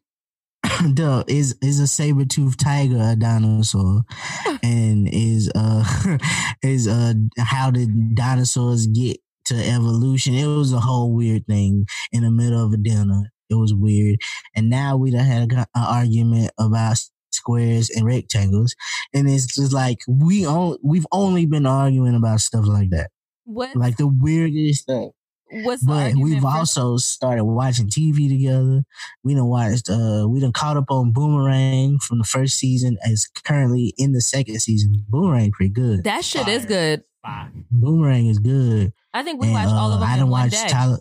[0.95, 4.03] Duh, is is a saber tooth tiger a dinosaur?
[4.63, 6.19] and is uh
[6.63, 10.35] is uh how did dinosaurs get to evolution?
[10.35, 13.33] It was a whole weird thing in the middle of a dinner.
[13.49, 14.21] It was weird.
[14.55, 16.99] And now we done had an argument about
[17.33, 18.77] squares and rectangles.
[19.15, 23.11] And it's just like we on, we've only been arguing about stuff like that.
[23.45, 25.13] What Like the weirdest stuff.
[25.51, 28.85] What's But argument we've for- also started watching TV together.
[29.25, 33.27] We done watched uh we done caught up on Boomerang from the first season as
[33.45, 35.05] currently in the second season.
[35.09, 36.05] Boomerang pretty good.
[36.05, 37.03] that shit is good.
[37.23, 37.51] Fire.
[37.71, 38.93] Boomerang is good.
[39.13, 40.69] I think we And, watched all of uh, them I in done one watched day.
[40.69, 40.99] Tyler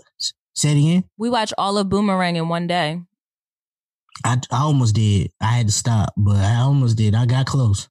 [0.55, 1.03] say it again.
[1.17, 3.01] we watched all of Boomerang in one day.
[4.25, 5.31] I, I almost did.
[5.39, 7.13] I had to stop, but I almost did.
[7.13, 7.87] I got close.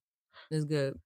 [0.51, 0.99] It's good.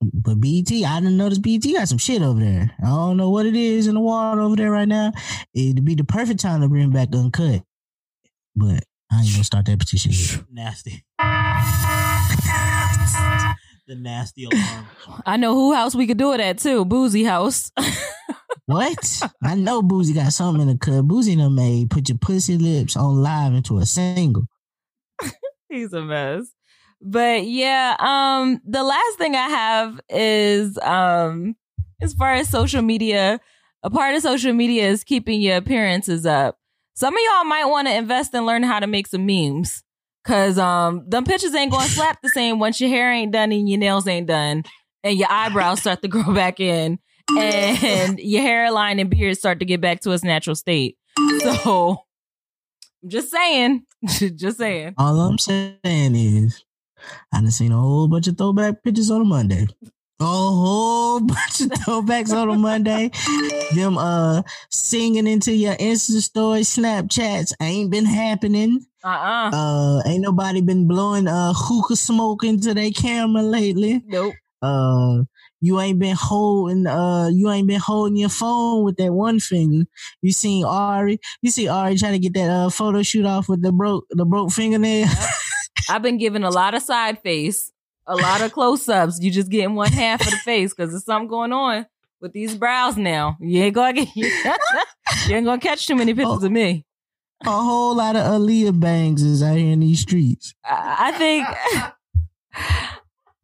[0.00, 2.70] But BT, I didn't notice BT got some shit over there.
[2.82, 5.12] I don't know what it is in the water over there right now.
[5.54, 7.62] It'd be the perfect time to bring back uncut.
[8.54, 10.12] But I ain't gonna start that petition.
[10.12, 10.44] yet.
[10.52, 11.04] Nasty.
[13.86, 14.86] the nasty alarm.
[15.24, 16.84] I know who house we could do it at too.
[16.84, 17.72] Boosie house.
[18.68, 19.22] What?
[19.42, 21.08] I know Boosie got something in the cut.
[21.08, 24.42] Boosie done made put your pussy lips on live into a single.
[25.70, 26.48] He's a mess.
[27.00, 31.54] But yeah, um, the last thing I have is um
[32.00, 33.40] as far as social media,
[33.82, 36.58] a part of social media is keeping your appearances up.
[36.94, 39.82] Some of y'all might want to invest in learning how to make some memes.
[40.24, 43.68] Cause um them pictures ain't gonna slap the same once your hair ain't done and
[43.68, 44.64] your nails ain't done
[45.02, 46.98] and your eyebrows start to grow back in
[47.36, 50.96] and your hairline and beard start to get back to its natural state.
[51.40, 52.04] So
[53.02, 53.84] I'm just saying.
[54.36, 54.94] just saying.
[54.98, 56.64] All I'm saying is,
[57.32, 59.66] I done seen a whole bunch of throwback pictures on a Monday.
[60.20, 63.10] A whole bunch of throwbacks on a Monday.
[63.74, 68.84] Them uh singing into your Insta story, Snapchats ain't been happening.
[69.04, 69.50] Uh-uh.
[69.52, 74.02] Uh, ain't nobody been blowing uh hookah smoke into their camera lately.
[74.06, 74.34] Nope.
[74.60, 75.22] Uh,
[75.60, 79.86] you ain't been holding uh you ain't been holding your phone with that one finger.
[80.22, 83.62] You seen Ari, you see Ari trying to get that uh photo shoot off with
[83.62, 85.08] the broke the broke fingernail.
[85.88, 87.72] I've been giving a lot of side face,
[88.06, 89.18] a lot of close ups.
[89.20, 91.86] You just getting one half of the face because there's something going on
[92.20, 93.36] with these brows now.
[93.40, 96.46] You ain't gonna get, you ain't gonna catch too many pictures Oh.
[96.46, 96.84] of me.
[97.46, 100.54] a whole lot of Aaliyah bangs is out here in these streets.
[100.64, 101.46] I, I think.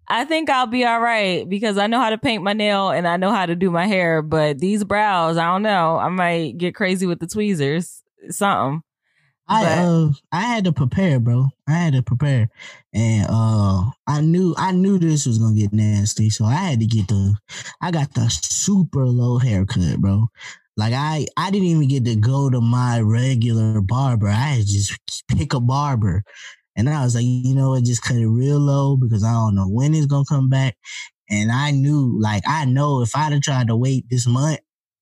[0.06, 3.08] I think I'll be all right because I know how to paint my nail and
[3.08, 5.96] I know how to do my hair, but these brows, I don't know.
[5.96, 8.02] I might get crazy with the tweezers.
[8.28, 8.82] Something.
[9.46, 11.48] I uh I had to prepare, bro.
[11.68, 12.48] I had to prepare,
[12.94, 16.86] and uh I knew I knew this was gonna get nasty, so I had to
[16.86, 17.36] get the
[17.82, 20.28] I got the super low haircut, bro.
[20.76, 24.28] Like I I didn't even get to go to my regular barber.
[24.28, 26.22] I just pick a barber,
[26.76, 29.54] and I was like, you know what, just cut it real low because I don't
[29.56, 30.76] know when it's gonna come back.
[31.30, 34.60] And I knew, like I know, if I'd have tried to wait this month.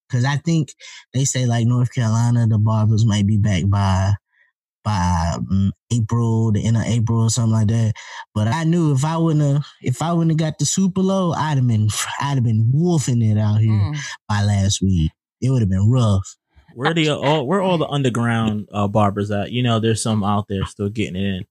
[0.09, 0.71] because I think
[1.15, 4.15] they say like North Carolina, the barbers might be back by
[4.85, 7.93] by um, April, the end of April or something like that.
[8.35, 11.33] But I knew if I wouldn't have, if I wouldn't have got the super low,
[11.33, 11.89] I'd have been,
[12.21, 13.97] I'd have been wolfing it out here Mm.
[14.29, 15.13] by last week.
[15.41, 16.37] It would have been rough.
[16.75, 19.53] Where the all where all the underground uh, barbers at?
[19.53, 21.45] You know, there's some out there still getting it in.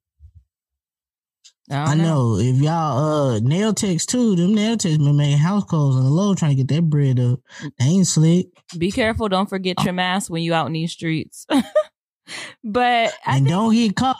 [1.70, 2.98] I know if y'all
[3.36, 6.52] uh nail techs too, them nail techs been making house calls on the low trying
[6.58, 7.40] to get that bread up.
[7.80, 8.48] They ain't slick.
[8.78, 9.30] Be careful.
[9.30, 11.46] Don't forget your mask when you out in these streets.
[12.64, 14.18] but I and think don't get caught.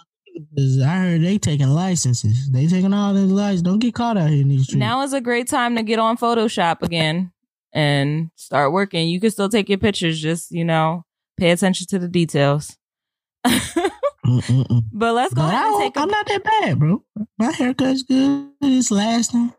[0.58, 2.50] I heard they taking licenses.
[2.52, 3.62] They taking all the licenses.
[3.64, 4.80] Don't get caught out here in these streets.
[4.80, 7.32] now is a great time to get on Photoshop again
[7.74, 9.08] and start working.
[9.10, 10.20] You can still take your pictures.
[10.22, 11.06] Just you know,
[11.38, 12.78] pay attention to the details.
[14.94, 17.04] But let's go But ahead and take a am not that bad, bro.
[17.40, 18.50] My haircut's good.
[18.62, 19.52] It's lasting.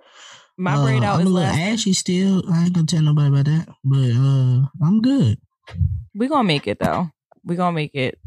[0.57, 1.59] my Uh, braid out I'm is a little last.
[1.59, 2.43] ashy still.
[2.51, 3.69] I ain't gonna tell nobody about that.
[3.85, 5.39] But uh, I'm good.
[6.15, 7.11] We gonna make it though.
[7.45, 8.19] We gonna make it.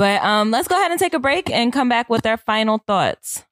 [0.00, 2.78] But um, let's go ahead and take a break and come back with our final
[2.78, 3.44] thoughts.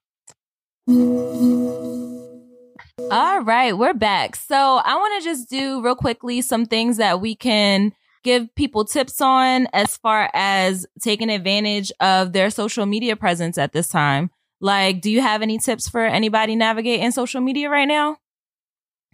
[3.11, 4.35] All right, we're back.
[4.35, 7.93] So I want to just do real quickly some things that we can
[8.23, 13.71] give people tips on as far as taking advantage of their social media presence at
[13.71, 14.31] this time.
[14.59, 18.17] Like, do you have any tips for anybody navigating social media right now?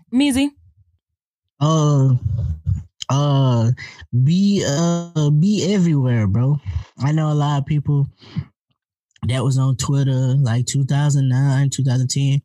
[0.10, 0.52] Meezy?
[1.60, 2.14] Uh,
[3.10, 3.72] uh,
[4.24, 6.58] be uh, be everywhere, bro.
[7.00, 8.08] I know a lot of people
[9.28, 12.42] that was on Twitter like 2009, 2010,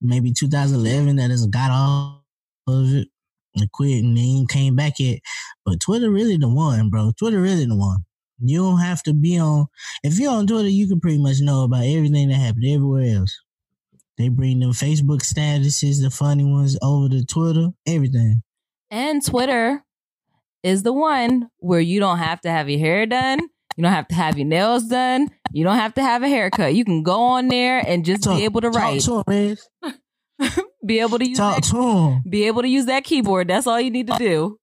[0.00, 2.20] maybe 2011 that has got off
[2.66, 3.08] of it
[3.54, 5.20] and quit and then came back yet.
[5.64, 7.12] But Twitter really the one, bro.
[7.16, 7.98] Twitter really the one.
[8.40, 9.66] You don't have to be on.
[10.02, 13.40] If you're on Twitter, you can pretty much know about everything that happened everywhere else.
[14.18, 18.42] They bring them Facebook statuses, the funny ones, over to Twitter, everything.
[18.90, 19.83] And Twitter
[20.64, 23.38] is the one where you don't have to have your hair done.
[23.76, 25.28] You don't have to have your nails done.
[25.52, 26.74] You don't have to have a haircut.
[26.74, 29.56] You can go on there and just Talk- be able to write, Talk to him,
[29.82, 30.54] man.
[30.86, 32.22] be able to use Talk that, to him.
[32.28, 33.48] be able to use that keyboard.
[33.48, 34.58] That's all you need to do.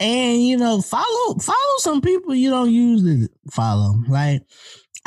[0.00, 3.94] And you know, follow follow some people you don't usually follow.
[4.08, 4.42] Like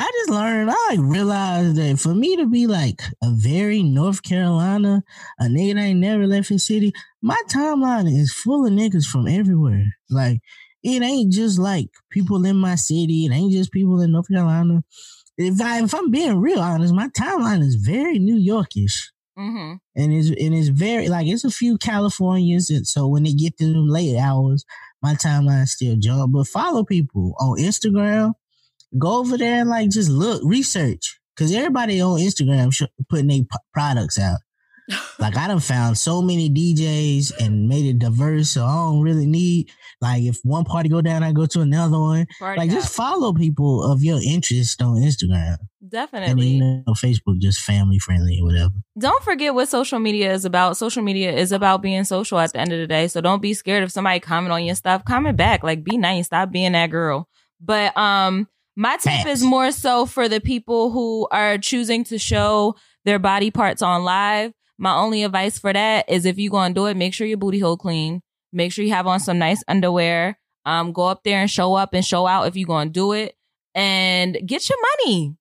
[0.00, 4.22] I just learned, I like realized that for me to be like a very North
[4.22, 5.02] Carolina,
[5.40, 9.26] a nigga that ain't never left his city, my timeline is full of niggas from
[9.26, 9.86] everywhere.
[10.08, 10.40] Like
[10.84, 13.26] it ain't just like people in my city.
[13.26, 14.84] It ain't just people in North Carolina.
[15.36, 19.74] If I if I'm being real honest, my timeline is very New Yorkish Mm-hmm.
[19.94, 23.56] and it's and it's very like it's a few Californians, and so when they get
[23.58, 24.64] to them late hours,
[25.00, 26.32] my timeline still jump.
[26.32, 28.32] But follow people on Instagram,
[28.96, 33.38] go over there and like just look, research, because everybody on Instagram sh- putting their
[33.40, 34.38] p- products out.
[35.18, 39.26] Like I done found so many DJs and made it diverse, so I don't really
[39.26, 39.68] need
[40.00, 42.26] like if one party go down, I go to another one.
[42.38, 42.80] Party Like hat.
[42.80, 46.46] just follow people of your interest on Instagram, and then Definitely.
[46.46, 48.74] you know Facebook just family friendly or whatever.
[48.98, 50.76] don't forget what social media is about.
[50.76, 53.08] Social media is about being social at the end of the day.
[53.08, 55.04] So don't be scared if somebody comment on your stuff.
[55.04, 55.62] Comment back.
[55.64, 56.26] Like be nice.
[56.26, 57.28] Stop being that girl.
[57.60, 58.46] But um
[58.78, 63.50] my tip is more so for the people who are choosing to show their body
[63.50, 64.52] parts on live.
[64.78, 67.58] My only advice for that is if you're gonna do it, make sure your booty
[67.58, 68.22] hole clean.
[68.52, 70.38] Make sure you have on some nice underwear.
[70.64, 73.34] Um, go up there and show up and show out if you're gonna do it.
[73.74, 75.34] And get your money.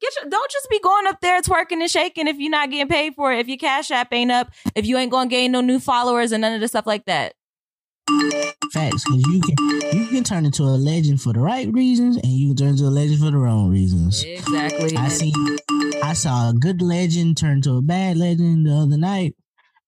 [0.00, 2.86] Get your, don't just be going up there twerking and shaking if you're not getting
[2.86, 3.40] paid for it.
[3.40, 6.40] If your cash app ain't up, if you ain't gonna gain no new followers and
[6.40, 7.34] none of the stuff like that.
[8.72, 9.56] Facts, because you can
[9.98, 12.84] you can turn into a legend for the right reasons, and you can turn into
[12.84, 14.22] a legend for the wrong reasons.
[14.22, 14.96] Exactly.
[14.96, 15.32] I seen,
[16.02, 19.34] I saw a good legend turn to a bad legend the other night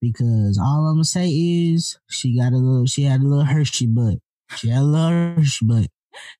[0.00, 3.86] because all I'm gonna say is she got a little, she had a little Hershey
[3.86, 4.18] butt.
[4.56, 5.86] She had a little Hershey butt.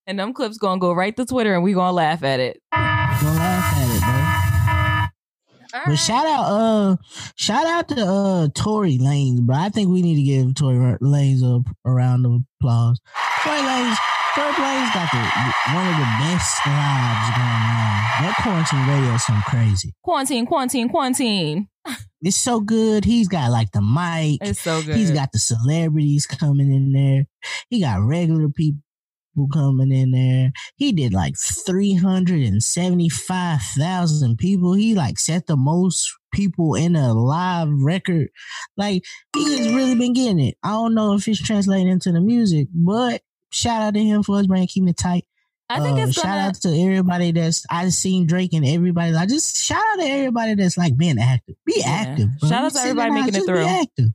[0.07, 2.61] And them clips gonna go right to Twitter and we gonna laugh at it.
[5.73, 6.97] But shout out, uh,
[7.37, 9.57] shout out to uh Tory Lanez, bro.
[9.57, 13.01] I think we need to give Tory Lanez a, a round of applause.
[13.43, 13.97] Tory Lanez,
[14.35, 18.03] Tory Lanez got the one of the best lives going on.
[18.23, 19.95] That quarantine radio is something crazy.
[20.03, 21.68] quarantine, quarantine, quarantine.
[22.25, 23.05] It's so good.
[23.05, 24.39] He's got like the mic.
[24.49, 24.95] It's so good.
[24.95, 27.27] He's got the celebrities coming in there.
[27.68, 28.81] He got regular people
[29.53, 30.53] coming in there.
[30.76, 34.72] He did like 375,000 people.
[34.74, 38.28] He like set the most people in a live record.
[38.76, 39.05] Like
[39.35, 40.57] he has really been getting it.
[40.62, 44.39] I don't know if it's translating into the music, but shout out to him for
[44.39, 45.24] his brand keeping it tight.
[45.68, 49.14] I think Uh, it's shout gonna out to everybody that's I've seen Drake and everybody.
[49.14, 51.57] I just shout out to everybody that's like being active.
[51.64, 51.89] Be Yeah.
[51.89, 52.28] active.
[52.41, 52.49] bro.
[52.49, 53.64] Shout out to everybody making it through.
[53.64, 54.11] active.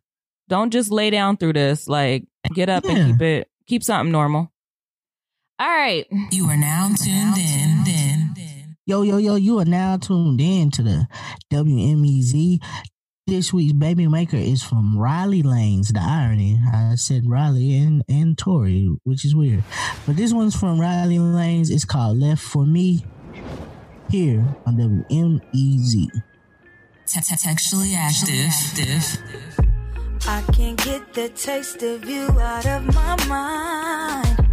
[0.50, 1.88] Don't just lay down through this.
[1.88, 2.92] Like, get up Yeah.
[2.92, 4.52] and keep it, keep something normal.
[5.60, 6.06] All right.
[6.32, 7.84] You are now tuned in.
[7.88, 8.76] in.
[8.86, 11.08] Yo, yo, yo, you are now tuned in to the
[11.52, 12.60] WMEZ.
[13.26, 15.90] This week's Baby Maker is from Riley Lanes.
[15.90, 19.64] The irony, I said Riley and, and Tori, which is weird.
[20.06, 21.72] But this one's from Riley Lanes.
[21.72, 23.04] It's called Left for Me
[24.12, 26.08] here on WMEZ.
[27.08, 28.54] Textually active.
[30.28, 34.47] I can't get the taste of you out of my mind.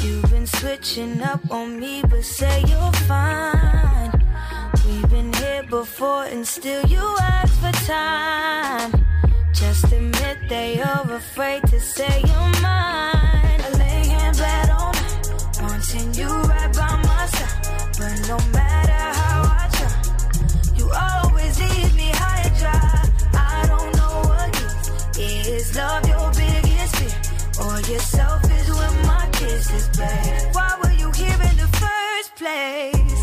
[0.00, 4.10] You've been switching up on me, but say you're fine.
[4.84, 9.04] We've been here before, and still you ask for time.
[9.52, 13.60] Just admit that you're afraid to say you're mine.
[13.78, 15.08] Laying bad on me,
[15.62, 17.90] wanting you right by my side.
[17.98, 19.92] But no matter how I try,
[20.76, 23.10] you always leave me high and dry.
[23.34, 25.46] I don't know what is.
[25.48, 27.64] Is love your biggest fear?
[27.64, 27.80] Or
[28.42, 28.51] when
[29.92, 30.48] play?
[30.52, 33.21] Why were you here in the first place?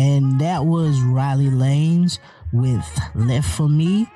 [0.00, 2.20] And that was Riley Lanes
[2.54, 4.06] with Left for Me.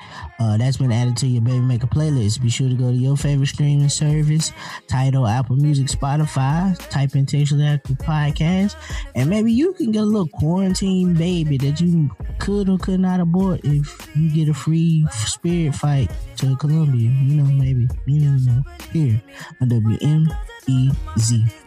[0.40, 2.40] Uh, that's been added to your Baby Maker playlist.
[2.40, 4.50] Be sure to go to your favorite streaming service,
[4.88, 8.76] title Apple Music, Spotify, type in Textually Active Podcast,
[9.14, 13.20] and maybe you can get a little quarantine baby that you could or could not
[13.20, 17.10] abort if you get a free spirit fight to Columbia.
[17.10, 17.86] You know, maybe.
[18.06, 18.62] You never know.
[18.90, 19.20] Here
[19.60, 21.63] on WMEZ.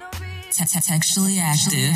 [0.58, 1.96] Textually active.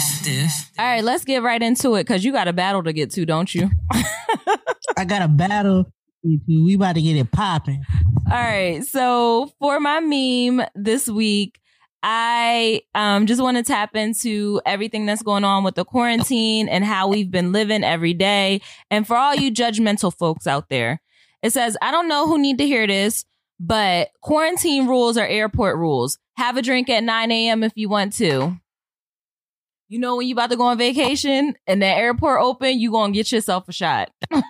[0.77, 3.25] All right, let's get right into it because you got a battle to get to,
[3.25, 3.69] don't you?
[4.97, 5.91] I got a battle.
[6.23, 7.83] We about to get it popping.
[8.31, 8.83] All right.
[8.83, 11.59] So for my meme this week,
[12.03, 16.83] I um, just want to tap into everything that's going on with the quarantine and
[16.83, 18.61] how we've been living every day.
[18.89, 21.01] And for all you judgmental folks out there,
[21.41, 23.25] it says, I don't know who need to hear this,
[23.59, 26.17] but quarantine rules are airport rules.
[26.41, 27.63] Have a drink at 9 a.m.
[27.63, 28.57] if you want to.
[29.89, 33.13] You know, when you about to go on vacation and the airport open, you going
[33.13, 34.09] to get yourself a shot.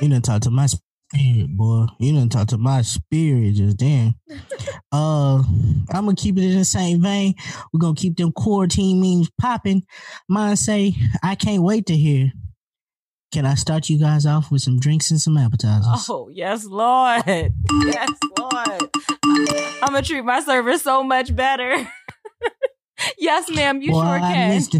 [0.00, 1.86] You done talk to my spirit, boy.
[2.00, 4.14] You done talk to my spirit just then.
[4.92, 7.34] uh, I'm gonna keep it in the same vein.
[7.72, 9.84] We're gonna keep them quarantine memes popping.
[10.28, 12.32] Mine say, I can't wait to hear.
[13.32, 16.06] Can I start you guys off with some drinks and some appetizers?
[16.10, 17.22] Oh, yes, Lord.
[17.84, 18.90] Yes, Lord.
[19.82, 21.74] I'm going to treat my server so much better.
[23.18, 24.50] yes, ma'am, you Boy, sure I can.
[24.50, 24.76] missed.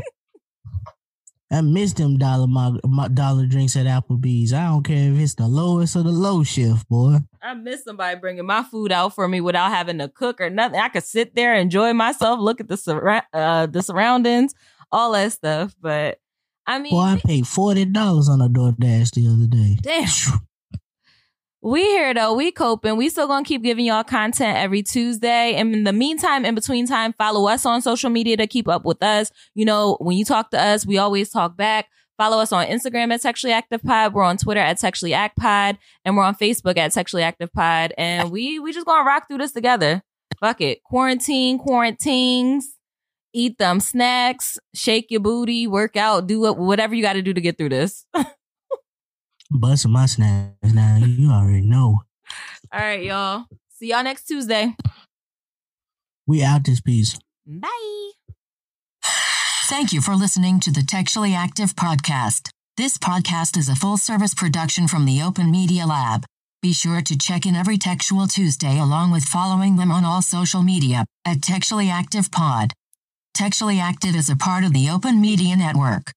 [1.50, 4.54] I miss them dollar my, my dollar drinks at Applebee's.
[4.54, 7.18] I don't care if it's the lowest or the low shift, boy.
[7.42, 10.80] I miss somebody bringing my food out for me without having to cook or nothing.
[10.80, 14.54] I could sit there, enjoy myself, look at the surra- uh, the surroundings,
[14.90, 15.74] all that stuff.
[15.78, 16.20] But
[16.66, 19.76] I mean, Boy, I paid forty dollars on a DoorDash the other day.
[19.82, 20.40] Damn.
[21.64, 22.96] We here though, we coping.
[22.96, 25.54] We still gonna keep giving y'all content every Tuesday.
[25.54, 28.84] And in the meantime, in between time, follow us on social media to keep up
[28.84, 29.30] with us.
[29.54, 31.86] You know, when you talk to us, we always talk back.
[32.18, 34.12] Follow us on Instagram at Textually Active Pod.
[34.12, 37.94] We're on Twitter at Textually Act Pod, and we're on Facebook at Textually Active Pod.
[37.96, 40.02] And we we just gonna rock through this together.
[40.40, 42.74] Fuck it, quarantine, quarantines.
[43.34, 47.40] Eat them snacks, shake your booty, work out, do whatever you got to do to
[47.40, 48.04] get through this.
[49.54, 50.96] Busting my snacks now.
[50.96, 52.02] You already know.
[52.72, 53.44] All right, y'all.
[53.68, 54.74] See y'all next Tuesday.
[56.26, 57.18] We out this piece.
[57.46, 58.10] Bye.
[59.68, 62.48] Thank you for listening to the Textually Active Podcast.
[62.78, 66.24] This podcast is a full service production from the Open Media Lab.
[66.62, 70.62] Be sure to check in every Textual Tuesday along with following them on all social
[70.62, 72.72] media at Textually Active Pod.
[73.34, 76.12] Textually Active is a part of the Open Media Network.